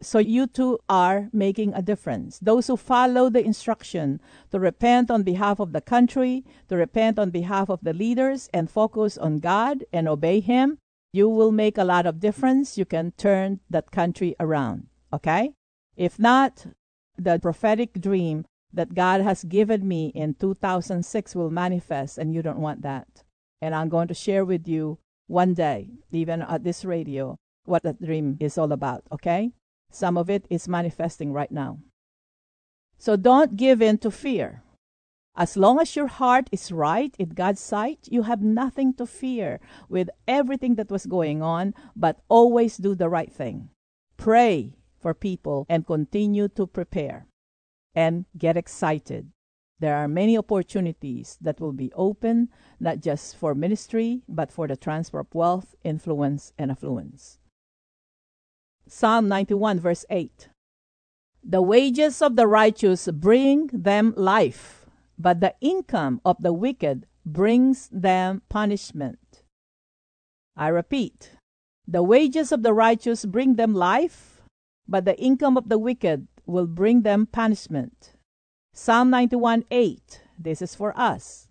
So 0.06 0.20
you 0.20 0.46
too 0.46 0.78
are 0.88 1.28
making 1.32 1.74
a 1.74 1.82
difference. 1.82 2.38
Those 2.38 2.68
who 2.68 2.76
follow 2.76 3.28
the 3.28 3.44
instruction 3.44 4.20
to 4.52 4.60
repent 4.60 5.10
on 5.10 5.24
behalf 5.24 5.58
of 5.58 5.72
the 5.72 5.80
country, 5.80 6.44
to 6.68 6.76
repent 6.76 7.18
on 7.18 7.30
behalf 7.30 7.68
of 7.68 7.80
the 7.82 7.92
leaders, 7.92 8.48
and 8.54 8.70
focus 8.70 9.18
on 9.18 9.40
God 9.40 9.82
and 9.92 10.06
obey 10.06 10.38
Him, 10.38 10.78
you 11.12 11.28
will 11.28 11.50
make 11.50 11.76
a 11.76 11.82
lot 11.82 12.06
of 12.06 12.20
difference. 12.20 12.78
You 12.78 12.84
can 12.84 13.14
turn 13.16 13.58
that 13.68 13.90
country 13.90 14.36
around. 14.38 14.86
Okay? 15.12 15.54
If 15.96 16.20
not, 16.20 16.66
the 17.18 17.40
prophetic 17.40 18.00
dream 18.00 18.46
that 18.72 18.94
God 18.94 19.22
has 19.22 19.42
given 19.42 19.88
me 19.88 20.12
in 20.14 20.34
2006 20.34 21.34
will 21.34 21.50
manifest, 21.50 22.16
and 22.16 22.32
you 22.32 22.42
don't 22.42 22.60
want 22.60 22.82
that. 22.82 23.24
And 23.60 23.74
I'm 23.74 23.88
going 23.88 24.06
to 24.06 24.14
share 24.14 24.44
with 24.44 24.68
you 24.68 24.98
one 25.26 25.54
day, 25.54 25.90
even 26.12 26.42
at 26.42 26.62
this 26.62 26.84
radio, 26.84 27.36
what 27.64 27.82
that 27.82 28.00
dream 28.00 28.36
is 28.38 28.56
all 28.56 28.70
about, 28.70 29.02
okay? 29.10 29.50
Some 29.90 30.16
of 30.16 30.28
it 30.28 30.46
is 30.50 30.68
manifesting 30.68 31.32
right 31.32 31.50
now. 31.50 31.78
So 32.98 33.16
don't 33.16 33.56
give 33.56 33.82
in 33.82 33.98
to 33.98 34.10
fear. 34.10 34.62
As 35.36 35.56
long 35.56 35.78
as 35.80 35.94
your 35.94 36.06
heart 36.06 36.48
is 36.50 36.72
right 36.72 37.14
in 37.18 37.30
God's 37.30 37.60
sight, 37.60 38.08
you 38.10 38.22
have 38.22 38.40
nothing 38.40 38.94
to 38.94 39.06
fear 39.06 39.60
with 39.88 40.08
everything 40.26 40.76
that 40.76 40.90
was 40.90 41.04
going 41.04 41.42
on, 41.42 41.74
but 41.94 42.22
always 42.28 42.78
do 42.78 42.94
the 42.94 43.10
right 43.10 43.30
thing. 43.30 43.68
Pray 44.16 44.72
for 44.98 45.12
people 45.12 45.66
and 45.68 45.86
continue 45.86 46.48
to 46.48 46.66
prepare 46.66 47.26
and 47.94 48.24
get 48.36 48.56
excited. 48.56 49.30
There 49.78 49.94
are 49.94 50.08
many 50.08 50.38
opportunities 50.38 51.36
that 51.42 51.60
will 51.60 51.74
be 51.74 51.92
open, 51.92 52.48
not 52.80 53.00
just 53.00 53.36
for 53.36 53.54
ministry, 53.54 54.22
but 54.26 54.50
for 54.50 54.66
the 54.66 54.76
transfer 54.76 55.20
of 55.20 55.34
wealth, 55.34 55.74
influence, 55.84 56.54
and 56.58 56.70
affluence. 56.70 57.38
Psalm 58.88 59.26
91, 59.26 59.80
verse 59.80 60.04
8 60.10 60.48
The 61.42 61.60
wages 61.60 62.22
of 62.22 62.36
the 62.36 62.46
righteous 62.46 63.08
bring 63.08 63.66
them 63.72 64.14
life, 64.16 64.86
but 65.18 65.40
the 65.40 65.54
income 65.60 66.20
of 66.24 66.36
the 66.40 66.52
wicked 66.52 67.06
brings 67.24 67.88
them 67.88 68.42
punishment. 68.48 69.42
I 70.56 70.68
repeat, 70.68 71.32
the 71.88 72.04
wages 72.04 72.52
of 72.52 72.62
the 72.62 72.72
righteous 72.72 73.24
bring 73.24 73.54
them 73.56 73.74
life, 73.74 74.42
but 74.86 75.04
the 75.04 75.18
income 75.18 75.56
of 75.56 75.68
the 75.68 75.78
wicked 75.78 76.28
will 76.46 76.66
bring 76.66 77.02
them 77.02 77.26
punishment. 77.26 78.12
Psalm 78.72 79.10
91 79.10 79.64
8. 79.68 80.22
This 80.38 80.62
is 80.62 80.76
for 80.76 80.96
us. 80.96 81.48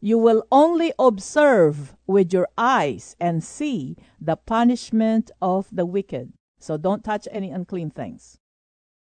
You 0.00 0.16
will 0.16 0.44
only 0.50 0.92
observe 0.98 1.94
with 2.06 2.32
your 2.32 2.48
eyes 2.56 3.14
and 3.20 3.44
see 3.44 3.96
the 4.20 4.36
punishment 4.36 5.30
of 5.42 5.68
the 5.70 5.84
wicked. 5.84 6.32
So 6.62 6.76
don't 6.76 7.02
touch 7.02 7.26
any 7.30 7.50
unclean 7.50 7.90
things. 7.90 8.38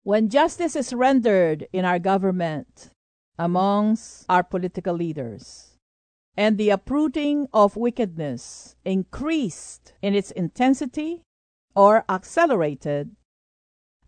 When 0.03 0.29
justice 0.29 0.75
is 0.75 0.93
rendered 0.93 1.67
in 1.71 1.85
our 1.85 1.99
government, 1.99 2.89
amongst 3.37 4.25
our 4.29 4.43
political 4.43 4.95
leaders, 4.95 5.77
and 6.37 6.57
the 6.57 6.69
uprooting 6.69 7.47
of 7.53 7.77
wickedness 7.77 8.75
increased 8.83 9.93
in 10.01 10.13
its 10.13 10.31
intensity 10.31 11.23
or 11.75 12.03
accelerated, 12.09 13.15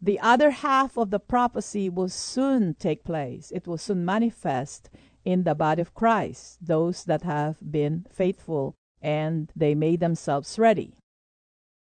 the 0.02 0.20
other 0.20 0.52
half 0.52 0.98
of 0.98 1.10
the 1.10 1.20
prophecy 1.20 1.90
will 1.90 2.10
soon 2.10 2.76
take 2.76 3.04
place. 3.04 3.52
It 3.52 3.68
will 3.68 3.78
soon 3.78 4.06
manifest 4.06 4.90
in 5.26 5.44
the 5.44 5.56
body 5.56 5.82
of 5.82 5.94
Christ, 5.94 6.66
those 6.66 7.04
that 7.06 7.24
have 7.24 7.58
been 7.72 8.06
faithful 8.10 8.76
and 9.02 9.52
they 9.56 9.76
made 9.76 10.00
themselves 10.00 10.58
ready. 10.58 10.96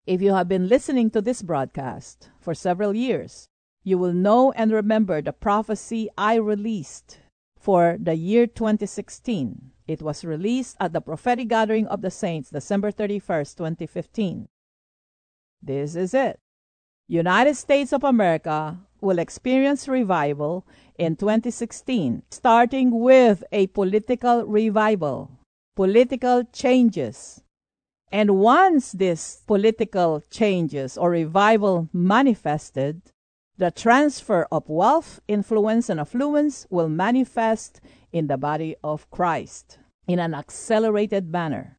If 0.08 0.22
you 0.22 0.32
have 0.32 0.48
been 0.48 0.68
listening 0.68 1.10
to 1.10 1.20
this 1.20 1.42
broadcast 1.42 2.30
for 2.40 2.54
several 2.54 2.96
years, 2.96 3.50
you 3.84 3.98
will 3.98 4.14
know 4.14 4.52
and 4.52 4.72
remember 4.72 5.20
the 5.20 5.34
prophecy 5.34 6.08
I 6.16 6.36
released 6.36 7.18
for 7.60 7.98
the 8.00 8.14
year 8.14 8.46
2016. 8.46 9.70
It 9.86 10.00
was 10.00 10.24
released 10.24 10.78
at 10.80 10.94
the 10.94 11.02
prophetic 11.02 11.48
gathering 11.48 11.86
of 11.88 12.00
the 12.00 12.10
saints, 12.10 12.48
December 12.48 12.90
31st, 12.90 13.58
2015. 13.58 14.48
This 15.60 15.94
is 15.94 16.14
it. 16.14 16.40
United 17.06 17.56
States 17.56 17.92
of 17.92 18.02
America 18.02 18.78
will 19.02 19.18
experience 19.18 19.88
revival 19.88 20.66
in 20.98 21.16
2016, 21.16 22.22
starting 22.30 22.98
with 22.98 23.44
a 23.52 23.66
political 23.66 24.46
revival, 24.46 25.32
political 25.76 26.44
changes. 26.44 27.42
And 28.10 28.38
once 28.38 28.92
this 28.92 29.42
political 29.46 30.22
changes 30.30 30.96
or 30.96 31.10
revival 31.10 31.88
manifested, 31.92 33.02
the 33.58 33.70
transfer 33.70 34.46
of 34.52 34.68
wealth, 34.68 35.20
influence, 35.28 35.90
and 35.90 36.00
affluence 36.00 36.66
will 36.70 36.88
manifest 36.88 37.80
in 38.12 38.28
the 38.28 38.38
body 38.38 38.76
of 38.82 39.10
Christ 39.10 39.78
in 40.06 40.18
an 40.18 40.32
accelerated 40.32 41.30
manner. 41.30 41.78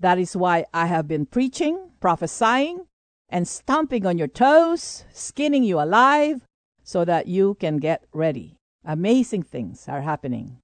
That 0.00 0.18
is 0.18 0.36
why 0.36 0.64
I 0.72 0.86
have 0.86 1.08
been 1.08 1.26
preaching, 1.26 1.90
prophesying, 2.00 2.86
and 3.28 3.46
stomping 3.46 4.06
on 4.06 4.18
your 4.18 4.28
toes, 4.28 5.04
skinning 5.12 5.64
you 5.64 5.80
alive 5.80 6.42
so 6.84 7.04
that 7.04 7.26
you 7.26 7.54
can 7.54 7.78
get 7.78 8.04
ready. 8.12 8.56
Amazing 8.84 9.42
things 9.42 9.88
are 9.88 10.02
happening. 10.02 10.58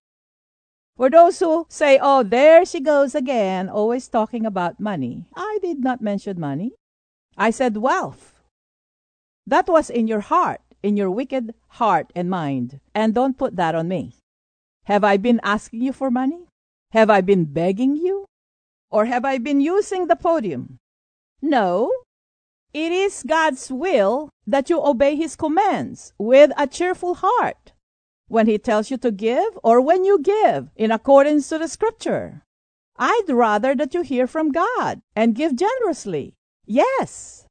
For 0.96 1.08
those 1.08 1.38
who 1.40 1.66
say, 1.68 1.98
oh, 2.00 2.22
there 2.22 2.64
she 2.64 2.80
goes 2.80 3.14
again, 3.14 3.68
always 3.68 4.08
talking 4.08 4.44
about 4.44 4.78
money, 4.78 5.24
I 5.34 5.58
did 5.62 5.80
not 5.82 6.02
mention 6.02 6.38
money. 6.38 6.72
I 7.36 7.50
said 7.50 7.78
wealth. 7.78 8.34
That 9.46 9.68
was 9.68 9.88
in 9.88 10.06
your 10.06 10.20
heart, 10.20 10.60
in 10.82 10.96
your 10.96 11.10
wicked 11.10 11.54
heart 11.80 12.12
and 12.14 12.28
mind, 12.28 12.80
and 12.94 13.14
don't 13.14 13.38
put 13.38 13.56
that 13.56 13.74
on 13.74 13.88
me. 13.88 14.16
Have 14.84 15.02
I 15.02 15.16
been 15.16 15.40
asking 15.42 15.80
you 15.80 15.92
for 15.92 16.10
money? 16.10 16.46
Have 16.92 17.08
I 17.08 17.22
been 17.22 17.46
begging 17.46 17.96
you? 17.96 18.26
Or 18.90 19.06
have 19.06 19.24
I 19.24 19.38
been 19.38 19.60
using 19.60 20.06
the 20.06 20.16
podium 20.16 20.78
No. 21.40 21.90
It 22.74 22.92
is 22.92 23.24
God's 23.26 23.70
will 23.70 24.30
that 24.46 24.70
you 24.70 24.80
obey 24.80 25.16
His 25.16 25.36
commands 25.36 26.12
with 26.18 26.52
a 26.56 26.66
cheerful 26.66 27.14
heart 27.14 27.71
when 28.32 28.46
He 28.46 28.56
tells 28.56 28.90
you 28.90 28.96
to 28.96 29.12
give 29.12 29.58
or 29.62 29.78
when 29.80 30.04
you 30.04 30.18
give 30.18 30.70
in 30.74 30.90
accordance 30.90 31.50
to 31.50 31.58
the 31.58 31.68
Scripture. 31.68 32.42
I'd 32.98 33.28
rather 33.28 33.74
that 33.74 33.92
you 33.92 34.00
hear 34.00 34.26
from 34.26 34.52
God 34.52 35.02
and 35.14 35.34
give 35.34 35.54
generously. 35.54 36.32
Yes. 36.64 37.46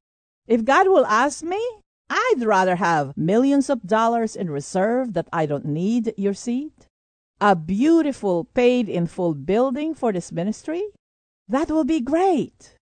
If 0.47 0.65
God 0.65 0.87
will 0.87 1.05
ask 1.05 1.43
me, 1.43 1.61
I'd 2.09 2.41
rather 2.41 2.77
have 2.77 3.15
millions 3.15 3.69
of 3.69 3.85
dollars 3.85 4.35
in 4.35 4.49
reserve 4.49 5.13
that 5.13 5.29
I 5.31 5.45
don't 5.45 5.65
need, 5.65 6.15
your 6.17 6.33
seed, 6.33 6.73
a 7.39 7.55
beautiful 7.55 8.45
paid 8.45 8.89
in 8.89 9.05
full 9.05 9.35
building 9.35 9.93
for 9.93 10.11
this 10.11 10.31
ministry. 10.31 10.83
That 11.47 11.69
will 11.69 11.85
be 11.85 12.01
great. 12.01 12.75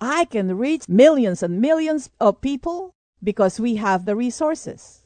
I 0.00 0.26
can 0.26 0.58
reach 0.58 0.88
millions 0.88 1.42
and 1.42 1.60
millions 1.60 2.10
of 2.20 2.42
people 2.42 2.92
because 3.24 3.58
we 3.58 3.76
have 3.76 4.04
the 4.04 4.14
resources. 4.14 5.02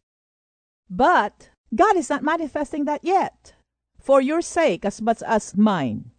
But 0.90 1.51
God 1.74 1.96
is 1.96 2.10
not 2.10 2.22
manifesting 2.22 2.84
that 2.84 3.02
yet, 3.02 3.54
for 3.98 4.20
your 4.20 4.42
sake 4.42 4.84
as 4.84 5.00
much 5.00 5.22
as 5.22 5.56
mine. 5.56 6.10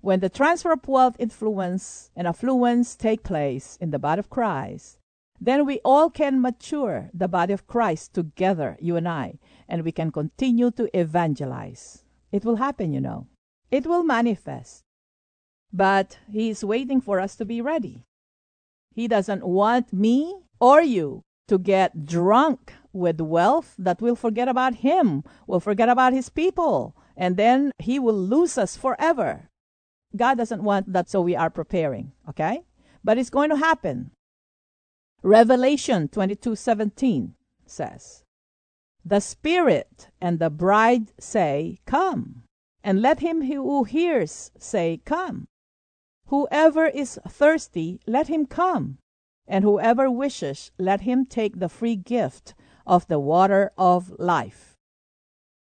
When 0.00 0.20
the 0.20 0.28
transfer 0.28 0.72
of 0.72 0.86
wealth, 0.86 1.16
influence, 1.18 2.10
and 2.16 2.26
affluence 2.26 2.96
take 2.96 3.22
place 3.22 3.76
in 3.80 3.90
the 3.90 3.98
body 3.98 4.20
of 4.20 4.30
Christ, 4.30 4.98
then 5.40 5.66
we 5.66 5.80
all 5.84 6.08
can 6.08 6.40
mature 6.40 7.10
the 7.12 7.28
body 7.28 7.52
of 7.52 7.66
Christ 7.66 8.14
together, 8.14 8.76
you 8.80 8.96
and 8.96 9.08
I, 9.08 9.38
and 9.68 9.82
we 9.82 9.92
can 9.92 10.10
continue 10.10 10.70
to 10.72 10.88
evangelize. 10.98 12.04
It 12.32 12.44
will 12.44 12.56
happen, 12.56 12.92
you 12.92 13.00
know. 13.00 13.26
It 13.70 13.86
will 13.86 14.02
manifest. 14.02 14.82
But 15.72 16.18
He 16.30 16.50
is 16.50 16.64
waiting 16.64 17.00
for 17.00 17.20
us 17.20 17.36
to 17.36 17.44
be 17.44 17.60
ready. 17.60 18.04
He 18.94 19.08
doesn't 19.08 19.44
want 19.44 19.92
me 19.92 20.34
or 20.60 20.80
you 20.80 21.22
to 21.48 21.58
get 21.58 22.06
drunk 22.06 22.72
with 22.94 23.20
wealth 23.20 23.74
that 23.78 24.00
we'll 24.00 24.16
forget 24.16 24.48
about 24.48 24.76
Him, 24.76 25.24
we'll 25.46 25.60
forget 25.60 25.88
about 25.88 26.12
His 26.12 26.30
people, 26.30 26.96
and 27.16 27.36
then 27.36 27.72
He 27.78 27.98
will 27.98 28.16
lose 28.16 28.56
us 28.56 28.76
forever. 28.76 29.50
God 30.16 30.38
doesn't 30.38 30.62
want 30.62 30.92
that, 30.92 31.10
so 31.10 31.20
we 31.20 31.34
are 31.34 31.50
preparing, 31.50 32.12
okay? 32.28 32.62
But 33.02 33.18
it's 33.18 33.30
going 33.30 33.50
to 33.50 33.56
happen. 33.56 34.12
Revelation 35.22 36.08
22:17 36.08 37.34
says, 37.66 38.24
"The 39.04 39.20
Spirit 39.20 40.08
and 40.20 40.38
the 40.38 40.50
bride 40.50 41.12
say, 41.18 41.80
Come, 41.86 42.44
and 42.84 43.00
let 43.00 43.20
him 43.20 43.42
who 43.42 43.84
hears 43.84 44.50
say, 44.58 45.00
Come. 45.04 45.48
Whoever 46.26 46.86
is 46.86 47.18
thirsty, 47.26 48.00
let 48.06 48.28
him 48.28 48.46
come, 48.46 48.98
and 49.46 49.64
whoever 49.64 50.10
wishes, 50.10 50.70
let 50.78 51.00
him 51.00 51.24
take 51.24 51.58
the 51.58 51.68
free 51.68 51.96
gift 51.96 52.54
of 52.86 53.06
the 53.08 53.18
water 53.18 53.72
of 53.78 54.14
life." 54.18 54.76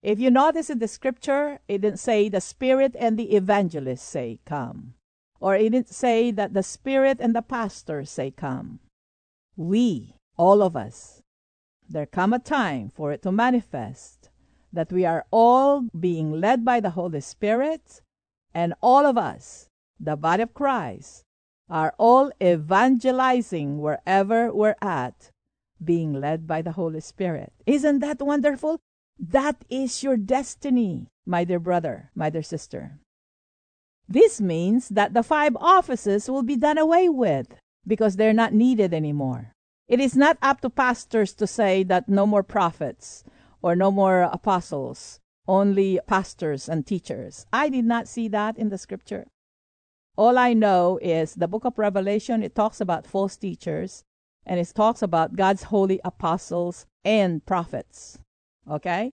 If 0.02 0.20
you 0.20 0.30
notice 0.30 0.70
in 0.70 0.80
the 0.80 0.88
scripture, 0.88 1.60
it 1.68 1.80
didn't 1.80 2.00
say 2.00 2.28
the 2.28 2.42
Spirit 2.42 2.96
and 3.00 3.18
the 3.18 3.36
evangelist 3.36 4.04
say, 4.04 4.40
Come. 4.46 4.96
Or 5.40 5.56
it 5.56 5.70
didn't 5.70 5.90
say 5.90 6.32
that 6.32 6.54
the 6.54 6.64
Spirit 6.64 7.20
and 7.22 7.34
the 7.34 7.42
pastor 7.42 8.04
say, 8.04 8.32
Come 8.32 8.80
we, 9.56 10.16
all 10.38 10.62
of 10.62 10.76
us, 10.76 11.22
there 11.88 12.06
come 12.06 12.34
a 12.34 12.40
time 12.40 12.90
for 12.90 13.12
it 13.12 13.22
to 13.22 13.32
manifest 13.32 14.30
that 14.72 14.92
we 14.92 15.06
are 15.06 15.26
all 15.30 15.82
being 16.00 16.32
led 16.32 16.66
by 16.66 16.80
the 16.80 16.92
Holy 16.92 17.22
Spirit, 17.22 18.02
and 18.54 18.74
all 18.82 19.06
of 19.06 19.18
us, 19.18 19.70
the 20.00 20.16
body 20.16 20.42
of 20.42 20.54
Christ, 20.54 21.24
are 21.70 21.94
all 22.00 22.32
evangelizing 22.42 23.80
wherever 23.80 24.52
we're 24.52 24.76
at, 24.82 25.30
being 25.86 26.14
led 26.14 26.48
by 26.48 26.62
the 26.62 26.74
Holy 26.74 27.02
Spirit. 27.02 27.54
Isn't 27.66 28.00
that 28.00 28.22
wonderful? 28.22 28.80
That 29.20 29.64
is 29.70 30.04
your 30.04 30.18
destiny, 30.18 31.08
my 31.26 31.44
dear 31.44 31.60
brother, 31.60 32.12
my 32.16 32.30
dear 32.30 32.44
sister. 32.44 33.00
This 34.08 34.42
means 34.42 34.90
that 34.90 35.14
the 35.14 35.24
five 35.24 35.56
offices 35.58 36.30
will 36.30 36.44
be 36.44 36.58
done 36.58 36.78
away 36.78 37.08
with 37.10 37.56
because 37.86 38.16
they're 38.16 38.34
not 38.34 38.54
needed 38.54 38.94
anymore. 38.94 39.54
It 39.88 40.00
is 40.00 40.16
not 40.16 40.38
up 40.42 40.62
to 40.62 40.70
pastors 40.70 41.34
to 41.36 41.48
say 41.48 41.84
that 41.84 42.10
no 42.10 42.26
more 42.26 42.44
prophets 42.44 43.24
or 43.62 43.76
no 43.76 43.92
more 43.92 44.22
apostles, 44.22 45.20
only 45.48 46.00
pastors 46.08 46.68
and 46.68 46.86
teachers. 46.86 47.46
I 47.52 47.70
did 47.70 47.86
not 47.86 48.08
see 48.08 48.28
that 48.30 48.58
in 48.58 48.70
the 48.70 48.78
scripture. 48.78 49.28
All 50.16 50.38
I 50.38 50.54
know 50.54 51.00
is 51.02 51.36
the 51.36 51.48
book 51.48 51.66
of 51.66 51.78
Revelation, 51.78 52.44
it 52.44 52.56
talks 52.56 52.80
about 52.80 53.08
false 53.08 53.36
teachers 53.36 54.04
and 54.46 54.60
it 54.60 54.72
talks 54.76 55.02
about 55.02 55.36
God's 55.36 55.64
holy 55.64 56.00
apostles 56.04 56.86
and 57.04 57.46
prophets. 57.46 58.20
Okay? 58.70 59.12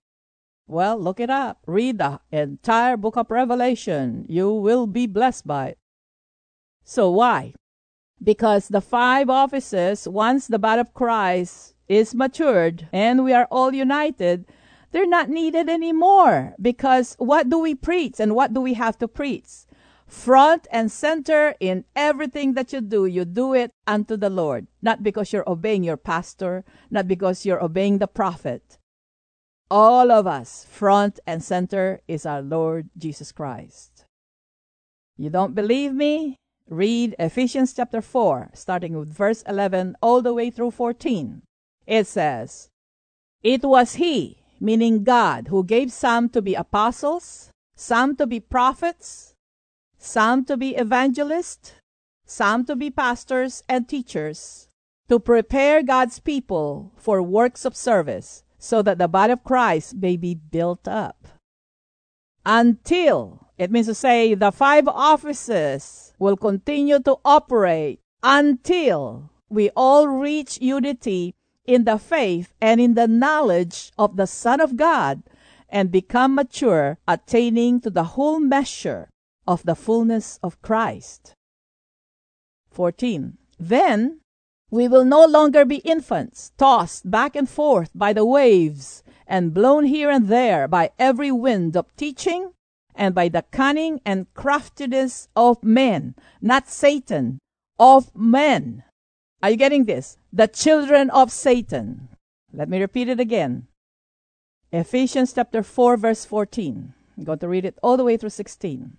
Well, 0.67 0.97
look 0.97 1.19
it 1.19 1.29
up. 1.29 1.59
Read 1.65 1.97
the 1.97 2.19
entire 2.31 2.97
book 2.97 3.17
of 3.17 3.29
Revelation. 3.29 4.25
You 4.29 4.53
will 4.53 4.87
be 4.87 5.07
blessed 5.07 5.45
by 5.45 5.67
it. 5.67 5.77
So, 6.83 7.11
why? 7.11 7.53
because 8.23 8.67
the 8.67 8.81
five 8.81 9.29
offices, 9.29 10.07
once 10.07 10.47
the 10.47 10.59
body 10.59 10.81
of 10.81 10.93
Christ 10.93 11.73
is 11.87 12.13
matured 12.13 12.87
and 12.93 13.23
we 13.23 13.33
are 13.33 13.47
all 13.49 13.73
united, 13.73 14.45
they're 14.91 15.07
not 15.07 15.29
needed 15.29 15.69
anymore. 15.69 16.53
Because 16.61 17.15
what 17.17 17.49
do 17.49 17.59
we 17.59 17.73
preach 17.75 18.19
and 18.19 18.35
what 18.35 18.53
do 18.53 18.61
we 18.61 18.75
have 18.75 18.97
to 18.99 19.07
preach? 19.07 19.65
Front 20.11 20.67
and 20.71 20.91
center 20.91 21.55
in 21.59 21.85
everything 21.95 22.53
that 22.53 22.73
you 22.73 22.81
do, 22.81 23.05
you 23.05 23.23
do 23.23 23.53
it 23.53 23.71
unto 23.87 24.17
the 24.17 24.29
Lord. 24.29 24.67
Not 24.81 25.01
because 25.01 25.31
you're 25.31 25.49
obeying 25.49 25.83
your 25.83 25.97
pastor, 25.97 26.63
not 26.91 27.07
because 27.07 27.45
you're 27.45 27.63
obeying 27.63 27.97
the 27.97 28.07
prophet. 28.07 28.77
All 29.71 30.11
of 30.11 30.27
us, 30.27 30.67
front 30.69 31.19
and 31.25 31.41
center, 31.41 32.01
is 32.07 32.25
our 32.25 32.41
Lord 32.41 32.89
Jesus 32.97 33.31
Christ. 33.31 34.05
You 35.17 35.29
don't 35.29 35.55
believe 35.55 35.93
me? 35.93 36.35
read 36.71 37.13
Ephesians 37.19 37.73
chapter 37.73 38.01
4, 38.01 38.51
starting 38.53 38.97
with 38.97 39.13
verse 39.13 39.43
11 39.43 39.97
all 40.01 40.21
the 40.21 40.33
way 40.33 40.49
through 40.49 40.71
14. 40.71 41.41
It 41.85 42.07
says, 42.07 42.69
It 43.43 43.63
was 43.63 43.95
He, 43.95 44.43
meaning 44.59 45.03
God, 45.03 45.49
who 45.49 45.63
gave 45.63 45.91
some 45.91 46.29
to 46.29 46.41
be 46.41 46.55
apostles, 46.55 47.51
some 47.75 48.15
to 48.15 48.25
be 48.25 48.39
prophets, 48.39 49.30
some 50.01 50.43
to 50.45 50.57
be 50.57 50.75
evangelists, 50.75 51.73
some 52.25 52.65
to 52.65 52.75
be 52.75 52.89
pastors 52.89 53.63
and 53.69 53.87
teachers, 53.87 54.67
to 55.07 55.19
prepare 55.19 55.83
God's 55.83 56.19
people 56.19 56.91
for 56.97 57.21
works 57.21 57.65
of 57.65 57.75
service, 57.75 58.43
so 58.57 58.81
that 58.81 58.97
the 58.97 59.07
body 59.07 59.33
of 59.33 59.43
Christ 59.43 59.95
may 59.95 60.17
be 60.17 60.33
built 60.33 60.87
up. 60.87 61.27
Until 62.43 63.47
it 63.59 63.69
means 63.69 63.85
to 63.85 63.93
say 63.93 64.33
the 64.33 64.51
five 64.51 64.87
offices 64.87 66.13
will 66.17 66.35
continue 66.35 66.99
to 67.01 67.17
operate 67.23 67.99
until 68.23 69.29
we 69.49 69.69
all 69.75 70.07
reach 70.07 70.59
unity 70.59 71.35
in 71.65 71.83
the 71.83 71.99
faith 71.99 72.53
and 72.59 72.81
in 72.81 72.95
the 72.95 73.07
knowledge 73.07 73.91
of 73.99 74.15
the 74.15 74.25
Son 74.25 74.59
of 74.59 74.77
God 74.77 75.21
and 75.69 75.91
become 75.91 76.33
mature, 76.33 76.97
attaining 77.07 77.79
to 77.81 77.91
the 77.91 78.03
whole 78.03 78.39
measure 78.39 79.10
of 79.47 79.63
the 79.63 79.75
fullness 79.75 80.39
of 80.43 80.61
Christ. 80.61 81.35
14. 82.71 83.37
Then 83.59 84.21
we 84.69 84.87
will 84.87 85.03
no 85.03 85.25
longer 85.25 85.65
be 85.65 85.77
infants, 85.77 86.53
tossed 86.57 87.09
back 87.09 87.35
and 87.35 87.49
forth 87.49 87.91
by 87.93 88.13
the 88.13 88.25
waves 88.25 89.03
and 89.27 89.53
blown 89.53 89.85
here 89.85 90.09
and 90.09 90.27
there 90.27 90.67
by 90.67 90.91
every 90.97 91.31
wind 91.31 91.75
of 91.75 91.95
teaching 91.95 92.51
and 92.95 93.13
by 93.13 93.27
the 93.29 93.43
cunning 93.51 93.99
and 94.05 94.33
craftiness 94.33 95.27
of 95.35 95.63
men, 95.63 96.15
not 96.41 96.69
Satan, 96.69 97.39
of 97.77 98.15
men. 98.15 98.83
Are 99.43 99.49
you 99.49 99.57
getting 99.57 99.85
this? 99.85 100.17
The 100.31 100.47
children 100.47 101.09
of 101.09 101.31
Satan. 101.31 102.09
Let 102.53 102.69
me 102.69 102.79
repeat 102.79 103.09
it 103.09 103.19
again. 103.19 103.67
Ephesians 104.71 105.33
chapter 105.33 105.63
4, 105.63 105.97
verse 105.97 106.25
14. 106.25 106.93
I'm 107.17 107.23
going 107.23 107.39
to 107.39 107.47
read 107.47 107.65
it 107.65 107.77
all 107.83 107.97
the 107.97 108.03
way 108.03 108.17
through 108.17 108.29
16. 108.29 108.97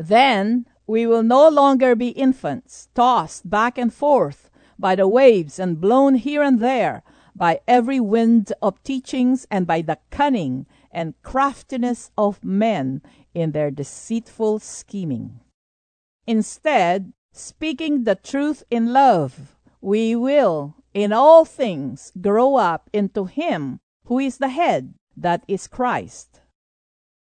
Then 0.00 0.64
we 0.86 1.06
will 1.06 1.22
no 1.22 1.46
longer 1.46 1.94
be 1.94 2.08
infants, 2.08 2.88
tossed 2.94 3.50
back 3.50 3.76
and 3.76 3.92
forth 3.92 4.48
by 4.78 4.94
the 4.94 5.06
waves 5.06 5.58
and 5.58 5.78
blown 5.78 6.14
here 6.14 6.42
and 6.42 6.58
there 6.58 7.02
by 7.36 7.60
every 7.68 8.00
wind 8.00 8.50
of 8.62 8.82
teachings 8.82 9.46
and 9.50 9.66
by 9.66 9.82
the 9.82 9.98
cunning 10.10 10.64
and 10.90 11.20
craftiness 11.22 12.10
of 12.16 12.42
men 12.42 13.02
in 13.34 13.52
their 13.52 13.70
deceitful 13.70 14.58
scheming. 14.60 15.40
Instead, 16.26 17.12
speaking 17.32 18.04
the 18.04 18.14
truth 18.14 18.64
in 18.70 18.94
love, 18.94 19.58
we 19.82 20.16
will, 20.16 20.76
in 20.94 21.12
all 21.12 21.44
things, 21.44 22.10
grow 22.18 22.56
up 22.56 22.88
into 22.94 23.26
Him 23.26 23.80
who 24.06 24.18
is 24.18 24.38
the 24.38 24.48
head, 24.48 24.94
that 25.14 25.44
is 25.46 25.66
Christ. 25.66 26.29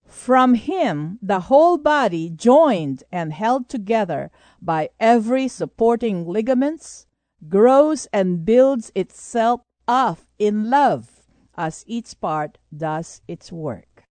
From 0.07 0.55
him, 0.55 1.19
the 1.21 1.41
whole 1.41 1.79
body, 1.79 2.31
joined 2.31 3.03
and 3.11 3.33
held 3.33 3.69
together 3.69 4.31
by 4.63 4.91
every 5.01 5.49
supporting 5.49 6.27
ligaments, 6.27 7.07
grows 7.49 8.07
and 8.13 8.45
builds 8.45 8.91
itself 8.95 9.61
up 9.87 10.19
in 10.39 10.71
love 10.71 11.23
as 11.57 11.85
each 11.87 12.21
part 12.21 12.59
does 12.75 13.23
its 13.27 13.51
work. 13.51 14.05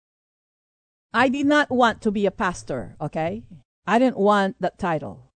I 1.14 1.28
did 1.28 1.46
not 1.46 1.70
want 1.70 2.00
to 2.02 2.10
be 2.10 2.24
a 2.24 2.30
pastor, 2.30 2.96
okay? 3.00 3.44
I 3.86 3.98
didn't 3.98 4.16
want 4.16 4.56
that 4.60 4.78
title. 4.78 5.28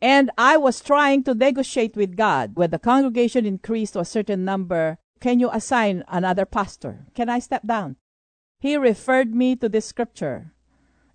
And 0.00 0.30
I 0.36 0.56
was 0.56 0.80
trying 0.80 1.22
to 1.24 1.34
negotiate 1.34 1.96
with 1.96 2.16
God. 2.16 2.52
When 2.56 2.70
the 2.70 2.78
congregation 2.78 3.46
increased 3.46 3.92
to 3.92 4.00
a 4.00 4.04
certain 4.04 4.44
number, 4.44 4.98
can 5.20 5.38
you 5.38 5.48
assign 5.52 6.02
another 6.08 6.44
pastor? 6.44 7.06
Can 7.14 7.28
I 7.28 7.38
step 7.38 7.64
down? 7.64 7.96
He 8.62 8.76
referred 8.76 9.34
me 9.34 9.56
to 9.56 9.68
this 9.68 9.86
scripture. 9.86 10.52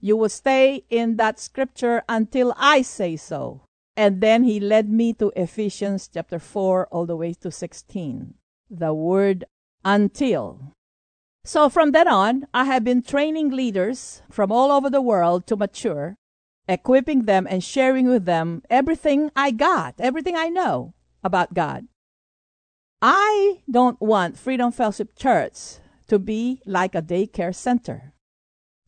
You 0.01 0.17
will 0.17 0.27
stay 0.27 0.83
in 0.89 1.15
that 1.15 1.39
scripture 1.39 2.03
until 2.09 2.53
I 2.57 2.81
say 2.81 3.15
so. 3.15 3.61
And 3.95 4.19
then 4.19 4.43
he 4.43 4.59
led 4.59 4.89
me 4.89 5.13
to 5.13 5.31
Ephesians 5.33 6.09
chapter 6.13 6.39
4 6.39 6.87
all 6.91 7.05
the 7.05 7.15
way 7.15 7.31
to 7.39 7.49
16. 7.49 8.33
The 8.69 8.93
word 8.93 9.45
until. 9.85 10.73
So 11.45 11.69
from 11.69 11.93
then 11.93 12.09
on, 12.09 12.47
I 12.53 12.65
have 12.65 12.83
been 12.83 13.01
training 13.01 13.51
leaders 13.51 14.21
from 14.29 14.51
all 14.51 14.69
over 14.69 14.89
the 14.89 15.01
world 15.01 15.47
to 15.47 15.55
mature 15.55 16.17
equipping 16.67 17.23
them 17.23 17.47
and 17.49 17.63
sharing 17.63 18.09
with 18.09 18.25
them 18.25 18.61
everything 18.69 19.31
I 19.37 19.51
got, 19.51 19.95
everything 19.99 20.35
I 20.35 20.49
know 20.49 20.93
about 21.23 21.53
God. 21.53 21.87
I 23.01 23.61
don't 23.71 24.01
want 24.01 24.37
Freedom 24.37 24.69
Fellowship 24.73 25.15
Church 25.15 25.79
to 26.07 26.19
be 26.19 26.61
like 26.65 26.95
a 26.95 27.01
daycare 27.01 27.53
center. 27.53 28.13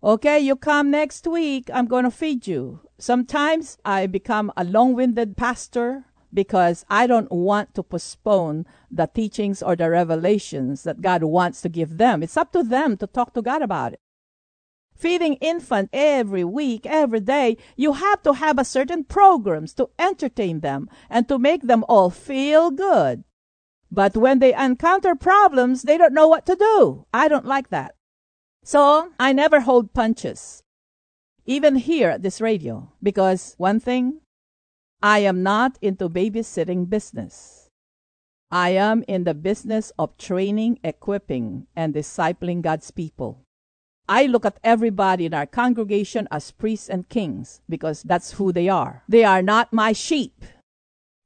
Okay, 0.01 0.39
you 0.39 0.55
come 0.55 0.91
next 0.91 1.27
week, 1.27 1.69
I'm 1.73 1.88
going 1.88 2.05
to 2.05 2.12
feed 2.12 2.47
you. 2.47 2.82
Sometimes 2.97 3.77
I 3.84 4.08
become 4.08 4.51
a 4.55 4.63
long 4.63 4.93
winded 4.93 5.36
pastor 5.36 6.05
because 6.34 6.86
I 6.89 7.08
don't 7.08 7.32
want 7.32 7.73
to 7.75 7.84
postpone 7.84 8.65
the 8.89 9.08
teachings 9.08 9.62
or 9.62 9.75
the 9.75 9.89
revelations 9.89 10.84
that 10.84 11.01
God 11.01 11.23
wants 11.23 11.62
to 11.62 11.69
give 11.69 11.97
them. 11.97 12.23
It's 12.23 12.38
up 12.38 12.51
to 12.53 12.63
them 12.63 12.97
to 12.97 13.08
talk 13.08 13.34
to 13.34 13.41
God 13.41 13.62
about 13.62 13.93
it 13.93 13.99
feeding 14.99 15.36
infant 15.36 15.89
every 15.93 16.43
week, 16.43 16.86
every 16.86 17.21
day, 17.21 17.58
you 17.77 17.93
have 17.93 18.21
to 18.21 18.34
have 18.34 18.60
a 18.60 18.65
certain 18.65 19.03
programs 19.05 19.73
to 19.73 19.89
entertain 19.97 20.60
them 20.60 20.89
and 21.10 21.27
to 21.27 21.39
make 21.39 21.63
them 21.63 21.86
all 21.88 22.10
feel 22.10 22.69
good. 22.69 23.23
But 23.91 24.15
when 24.15 24.39
they 24.39 24.54
encounter 24.54 25.15
problems, 25.15 25.84
they 25.84 25.97
don't 25.97 26.13
know 26.13 26.28
what 26.28 26.45
to 26.45 26.56
do. 26.56 27.06
I 27.13 27.28
don't 27.28 27.45
like 27.45 27.69
that. 27.69 27.95
So 28.63 29.12
I 29.19 29.34
never 29.34 29.62
hold 29.62 29.93
punches, 29.93 30.62
even 31.45 31.75
here 31.75 32.10
at 32.10 32.21
this 32.21 32.41
radio, 32.41 32.91
because 33.02 33.56
one 33.58 33.80
thing, 33.80 34.21
I 35.02 35.19
am 35.19 35.41
not 35.41 35.80
into 35.82 36.10
babysitting 36.10 36.89
business. 36.89 37.69
I 38.52 38.71
am 38.71 39.04
in 39.08 39.23
the 39.23 39.34
business 39.34 39.91
of 39.97 40.17
training, 40.17 40.80
equipping, 40.84 41.67
and 41.75 41.93
discipling 41.93 42.62
God's 42.62 42.91
people. 42.91 43.45
I 44.08 44.25
look 44.25 44.43
at 44.45 44.60
everybody 44.63 45.25
in 45.25 45.36
our 45.36 45.45
congregation 45.45 46.28
as 46.32 46.52
priests 46.52 46.89
and 46.89 47.08
kings 47.10 47.62
because 47.69 48.02
that's 48.04 48.34
who 48.34 48.52
they 48.52 48.67
are. 48.67 49.04
They 49.08 49.23
are 49.23 49.43
not 49.43 49.71
my 49.71 49.93
sheep. 49.93 50.43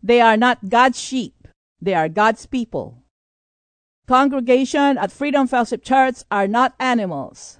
They 0.02 0.20
are 0.20 0.36
not 0.36 0.70
God's 0.70 1.00
sheep. 1.00 1.43
They 1.84 1.96
are 1.96 2.08
God's 2.08 2.46
people. 2.46 3.04
Congregation 4.08 4.98
at 4.98 5.12
Freedom 5.12 5.46
Fellowship 5.48 5.84
Church 5.84 6.24
are 6.32 6.48
not 6.48 6.76
animals. 6.80 7.60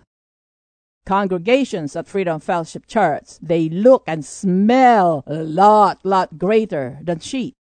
Congregations 1.06 1.94
at 1.98 2.08
Freedom 2.08 2.40
Fellowship 2.40 2.88
Church, 2.88 3.38
they 3.42 3.68
look 3.68 4.06
and 4.08 4.24
smell 4.24 5.26
a 5.28 5.44
lot, 5.44 6.00
lot 6.06 6.38
greater 6.38 7.00
than 7.04 7.20
sheep. 7.20 7.54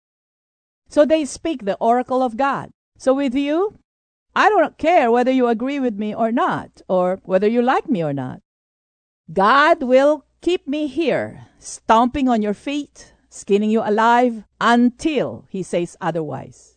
So 0.87 1.07
they 1.07 1.25
speak 1.25 1.65
the 1.65 1.79
oracle 1.81 2.23
of 2.23 2.37
God. 2.37 2.69
So 2.99 3.15
with 3.15 3.35
you, 3.35 3.79
I 4.37 4.51
don't 4.51 4.77
care 4.77 5.11
whether 5.11 5.31
you 5.31 5.49
agree 5.49 5.81
with 5.81 5.95
me 5.95 6.15
or 6.15 6.31
not, 6.31 6.83
or 6.91 7.21
whether 7.25 7.49
you 7.49 7.63
like 7.63 7.89
me 7.89 8.05
or 8.05 8.13
not. 8.13 8.41
God 9.33 9.83
will 9.83 10.27
keep 10.43 10.69
me 10.69 10.89
here, 10.89 11.47
stomping 11.59 12.29
on 12.29 12.43
your 12.43 12.53
feet, 12.53 13.15
skinning 13.31 13.71
you 13.71 13.81
alive, 13.81 14.45
until 14.61 15.47
He 15.49 15.63
says 15.63 15.97
otherwise. 16.01 16.77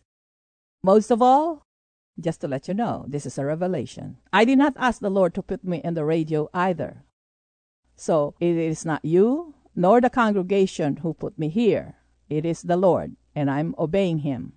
Most 0.82 1.10
of 1.10 1.20
all, 1.20 1.62
just 2.18 2.40
to 2.40 2.48
let 2.48 2.68
you 2.68 2.74
know, 2.74 3.04
this 3.08 3.26
is 3.26 3.38
a 3.38 3.44
revelation. 3.44 4.16
I 4.32 4.44
did 4.44 4.58
not 4.58 4.74
ask 4.76 5.00
the 5.00 5.10
Lord 5.10 5.34
to 5.34 5.42
put 5.42 5.64
me 5.64 5.80
in 5.82 5.94
the 5.94 6.04
radio 6.04 6.48
either. 6.54 7.04
So 7.96 8.34
it 8.40 8.56
is 8.56 8.84
not 8.84 9.04
you 9.04 9.54
nor 9.76 10.00
the 10.00 10.10
congregation 10.10 10.98
who 10.98 11.14
put 11.14 11.38
me 11.38 11.48
here. 11.48 11.96
It 12.28 12.44
is 12.44 12.62
the 12.62 12.76
Lord, 12.76 13.16
and 13.34 13.50
I'm 13.50 13.74
obeying 13.78 14.18
Him. 14.18 14.52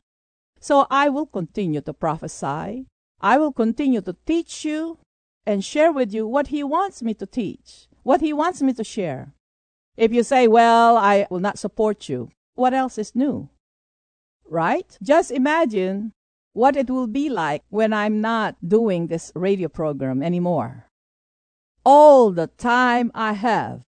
So 0.60 0.86
I 0.90 1.10
will 1.10 1.26
continue 1.26 1.82
to 1.82 1.94
prophesy. 1.94 2.86
I 3.20 3.38
will 3.38 3.52
continue 3.52 4.02
to 4.02 4.16
teach 4.26 4.64
you 4.64 5.00
and 5.46 5.66
share 5.66 5.92
with 5.92 6.14
you 6.14 6.28
what 6.28 6.48
He 6.48 6.64
wants 6.64 7.02
me 7.02 7.14
to 7.16 7.26
teach, 7.26 7.88
what 8.04 8.22
He 8.22 8.34
wants 8.34 8.62
me 8.62 8.74
to 8.74 8.84
share. 8.84 9.34
If 9.98 10.14
you 10.14 10.24
say, 10.24 10.48
Well, 10.48 10.96
I 10.96 11.28
will 11.30 11.40
not 11.40 11.58
support 11.58 12.08
you, 12.08 12.30
what 12.54 12.74
else 12.74 12.98
is 12.98 13.16
new? 13.16 13.50
Right? 14.48 14.98
Just 15.02 15.32
imagine 15.32 16.14
what 16.54 16.76
it 16.76 16.90
will 16.90 17.08
be 17.08 17.30
like 17.30 17.64
when 17.70 17.94
I'm 17.94 18.22
not 18.22 18.56
doing 18.66 19.08
this 19.08 19.32
radio 19.36 19.68
program 19.68 20.24
anymore. 20.24 20.86
All 21.84 22.32
the 22.32 22.48
time 22.48 23.12
I 23.14 23.34
have. 23.34 23.82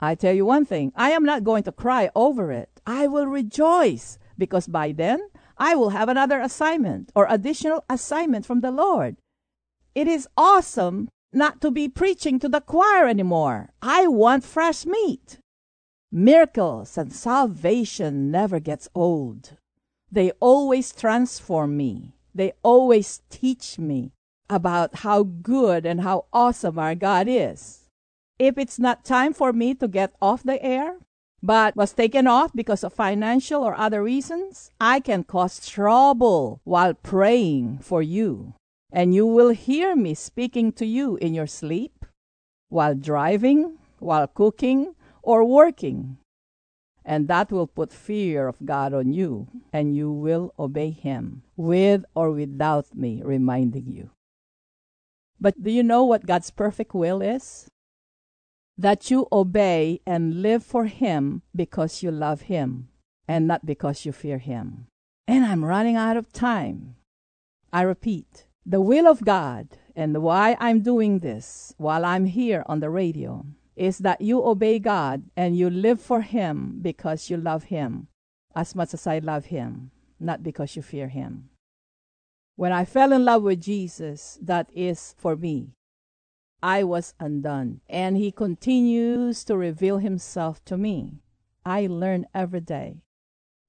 I 0.00 0.14
tell 0.14 0.34
you 0.34 0.44
one 0.44 0.64
thing, 0.64 0.92
I 0.96 1.10
am 1.10 1.24
not 1.24 1.44
going 1.44 1.62
to 1.64 1.72
cry 1.72 2.10
over 2.14 2.50
it. 2.50 2.80
I 2.86 3.06
will 3.06 3.26
rejoice 3.26 4.18
because 4.36 4.66
by 4.66 4.92
then 4.92 5.20
I 5.58 5.74
will 5.74 5.90
have 5.90 6.08
another 6.08 6.40
assignment 6.40 7.12
or 7.14 7.26
additional 7.28 7.84
assignment 7.88 8.44
from 8.44 8.60
the 8.60 8.70
Lord. 8.70 9.16
It 9.94 10.08
is 10.08 10.26
awesome 10.36 11.08
not 11.32 11.60
to 11.60 11.70
be 11.70 11.88
preaching 11.88 12.38
to 12.40 12.48
the 12.48 12.60
choir 12.60 13.06
anymore. 13.06 13.70
I 13.80 14.06
want 14.06 14.44
fresh 14.44 14.84
meat. 14.84 15.38
Miracles 16.10 16.98
and 16.98 17.12
salvation 17.12 18.30
never 18.30 18.60
gets 18.60 18.88
old. 18.94 19.56
They 20.10 20.32
always 20.40 20.92
transform 20.92 21.76
me. 21.76 22.12
They 22.34 22.52
always 22.62 23.22
teach 23.30 23.78
me 23.78 24.12
about 24.50 24.96
how 24.96 25.22
good 25.22 25.86
and 25.86 26.02
how 26.02 26.26
awesome 26.32 26.78
our 26.78 26.94
God 26.94 27.26
is. 27.28 27.88
If 28.38 28.58
it's 28.58 28.78
not 28.78 29.04
time 29.04 29.32
for 29.32 29.52
me 29.52 29.74
to 29.76 29.88
get 29.88 30.14
off 30.20 30.42
the 30.42 30.62
air, 30.62 30.98
but 31.42 31.74
was 31.74 31.92
taken 31.92 32.26
off 32.26 32.52
because 32.54 32.84
of 32.84 32.92
financial 32.92 33.62
or 33.62 33.74
other 33.74 34.02
reasons, 34.02 34.70
I 34.80 35.00
can 35.00 35.24
cause 35.24 35.66
trouble 35.66 36.60
while 36.64 36.94
praying 36.94 37.78
for 37.80 38.02
you. 38.02 38.54
And 38.92 39.14
you 39.14 39.26
will 39.26 39.50
hear 39.50 39.96
me 39.96 40.14
speaking 40.14 40.70
to 40.72 40.86
you 40.86 41.16
in 41.16 41.32
your 41.32 41.46
sleep, 41.46 42.04
while 42.68 42.94
driving, 42.94 43.78
while 43.98 44.28
cooking, 44.28 44.94
or 45.22 45.44
working. 45.44 46.18
And 47.04 47.26
that 47.26 47.50
will 47.50 47.66
put 47.66 47.92
fear 47.92 48.46
of 48.46 48.64
God 48.64 48.92
on 48.92 49.12
you, 49.12 49.48
and 49.72 49.96
you 49.96 50.12
will 50.12 50.54
obey 50.58 50.90
Him, 50.90 51.42
with 51.56 52.04
or 52.14 52.30
without 52.30 52.94
me 52.94 53.22
reminding 53.24 53.90
you. 53.90 54.10
But 55.40 55.62
do 55.62 55.70
you 55.70 55.82
know 55.82 56.04
what 56.04 56.26
God's 56.26 56.50
perfect 56.50 56.94
will 56.94 57.22
is? 57.22 57.66
that 58.78 59.10
you 59.10 59.28
obey 59.30 60.00
and 60.06 60.42
live 60.42 60.64
for 60.64 60.86
Him 60.86 61.42
because 61.54 62.02
you 62.02 62.10
love 62.10 62.42
Him 62.42 62.88
and 63.28 63.46
not 63.46 63.66
because 63.66 64.04
you 64.04 64.12
fear 64.12 64.38
Him. 64.38 64.86
And 65.26 65.44
I'm 65.44 65.64
running 65.64 65.96
out 65.96 66.16
of 66.16 66.32
time. 66.32 66.96
I 67.72 67.82
repeat, 67.82 68.46
the 68.64 68.80
will 68.80 69.06
of 69.06 69.24
God 69.24 69.68
and 69.96 70.22
why 70.22 70.56
I'm 70.60 70.80
doing 70.80 71.18
this 71.18 71.74
while 71.78 72.04
I'm 72.04 72.26
here 72.26 72.62
on 72.66 72.80
the 72.80 72.90
radio 72.90 73.44
is 73.74 73.98
that 73.98 74.20
you 74.20 74.44
obey 74.44 74.78
God 74.78 75.24
and 75.36 75.56
you 75.56 75.68
live 75.68 76.00
for 76.00 76.20
Him 76.20 76.78
because 76.80 77.30
you 77.30 77.36
love 77.36 77.64
Him 77.64 78.08
as 78.54 78.74
much 78.74 78.94
as 78.94 79.06
I 79.06 79.18
love 79.18 79.46
Him, 79.46 79.90
not 80.20 80.42
because 80.42 80.76
you 80.76 80.82
fear 80.82 81.08
Him. 81.08 81.48
When 82.54 82.72
I 82.72 82.84
fell 82.84 83.12
in 83.12 83.24
love 83.24 83.42
with 83.42 83.60
Jesus, 83.60 84.38
that 84.42 84.68
is 84.72 85.14
for 85.18 85.36
me. 85.36 85.74
I 86.62 86.84
was 86.84 87.14
undone. 87.18 87.80
And 87.88 88.16
He 88.16 88.30
continues 88.30 89.42
to 89.44 89.56
reveal 89.56 89.98
Himself 89.98 90.64
to 90.66 90.76
me. 90.76 91.22
I 91.64 91.86
learn 91.86 92.26
every 92.34 92.60
day. 92.60 93.02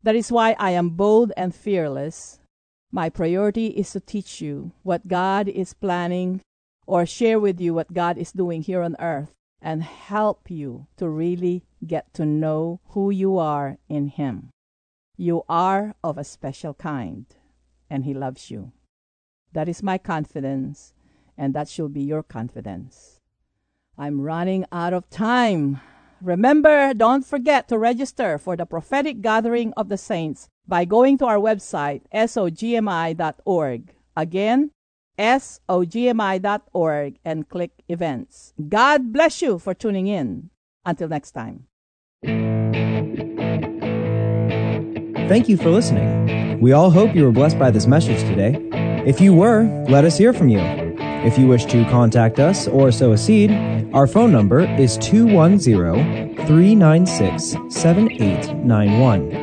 That 0.04 0.16
is 0.16 0.32
why 0.32 0.56
I 0.60 0.72
am 0.72 0.92
bold 0.92 1.32
and 1.38 1.56
fearless. 1.56 2.40
My 2.96 3.10
priority 3.10 3.70
is 3.70 3.90
to 3.94 4.00
teach 4.00 4.40
you 4.40 4.72
what 4.84 5.08
God 5.08 5.48
is 5.48 5.74
planning 5.74 6.42
or 6.86 7.08
share 7.08 7.40
with 7.40 7.60
you 7.60 7.74
what 7.74 7.92
God 7.92 8.20
is 8.20 8.32
doing 8.32 8.62
here 8.62 8.84
on 8.84 8.96
earth 9.00 9.34
and 9.60 9.82
help 9.82 10.52
you 10.52 10.86
to 10.98 11.10
really 11.10 11.64
get 11.84 12.14
to 12.14 12.24
know 12.24 12.82
who 12.90 13.10
you 13.10 13.40
are 13.40 13.80
in 13.90 14.10
Him. 14.10 14.52
You 15.18 15.42
are 15.50 15.96
of 16.04 16.20
a 16.20 16.24
special 16.24 16.76
kind, 16.76 17.26
and 17.90 18.06
He 18.06 18.14
loves 18.14 18.52
you. 18.52 18.74
That 19.54 19.68
is 19.68 19.82
my 19.82 19.98
confidence 19.98 20.94
and 21.36 21.56
that 21.56 21.68
should 21.68 21.94
be 21.94 22.04
your 22.04 22.22
confidence. 22.22 23.20
I'm 23.98 24.22
running 24.22 24.66
out 24.72 24.94
of 24.94 25.10
time. 25.10 25.82
Remember, 26.22 26.94
don't 26.94 27.26
forget 27.26 27.68
to 27.70 27.80
register 27.80 28.38
for 28.38 28.56
the 28.56 28.68
prophetic 28.68 29.22
gathering 29.22 29.74
of 29.76 29.90
the 29.90 29.98
saints 29.98 30.48
by 30.68 30.86
going 30.86 31.18
to 31.20 31.26
our 31.26 31.38
website, 31.38 32.02
sogmi.org. 32.14 33.94
Again, 34.16 34.72
sogmi.org 35.20 36.40
and 37.26 37.50
click 37.50 37.72
events. 37.88 38.54
God 38.70 39.14
bless 39.14 39.42
you 39.42 39.60
for 39.60 39.74
tuning 39.74 40.08
in. 40.08 40.50
Until 40.86 41.08
next 41.08 41.32
time. 41.32 41.66
Thank 45.30 45.48
you 45.48 45.56
for 45.58 45.70
listening. 45.70 46.60
We 46.60 46.74
all 46.74 46.92
hope 46.92 47.16
you 47.16 47.24
were 47.24 47.32
blessed 47.32 47.58
by 47.58 47.72
this 47.72 47.88
message 47.88 48.20
today. 48.22 48.58
If 49.06 49.20
you 49.22 49.34
were, 49.34 49.64
let 49.90 50.06
us 50.06 50.18
hear 50.18 50.34
from 50.34 50.50
you. 50.50 50.60
If 50.60 51.38
you 51.38 51.48
wish 51.48 51.66
to 51.66 51.86
contact 51.86 52.40
us 52.40 52.68
or 52.68 52.92
sow 52.92 53.14
a 53.14 53.18
seed, 53.18 53.52
our 53.94 54.08
phone 54.08 54.32
number 54.32 54.62
is 54.78 54.98
210 54.98 56.36
396 56.48 57.56
7891. 57.70 59.43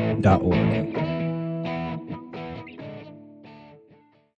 org. 0.29 0.80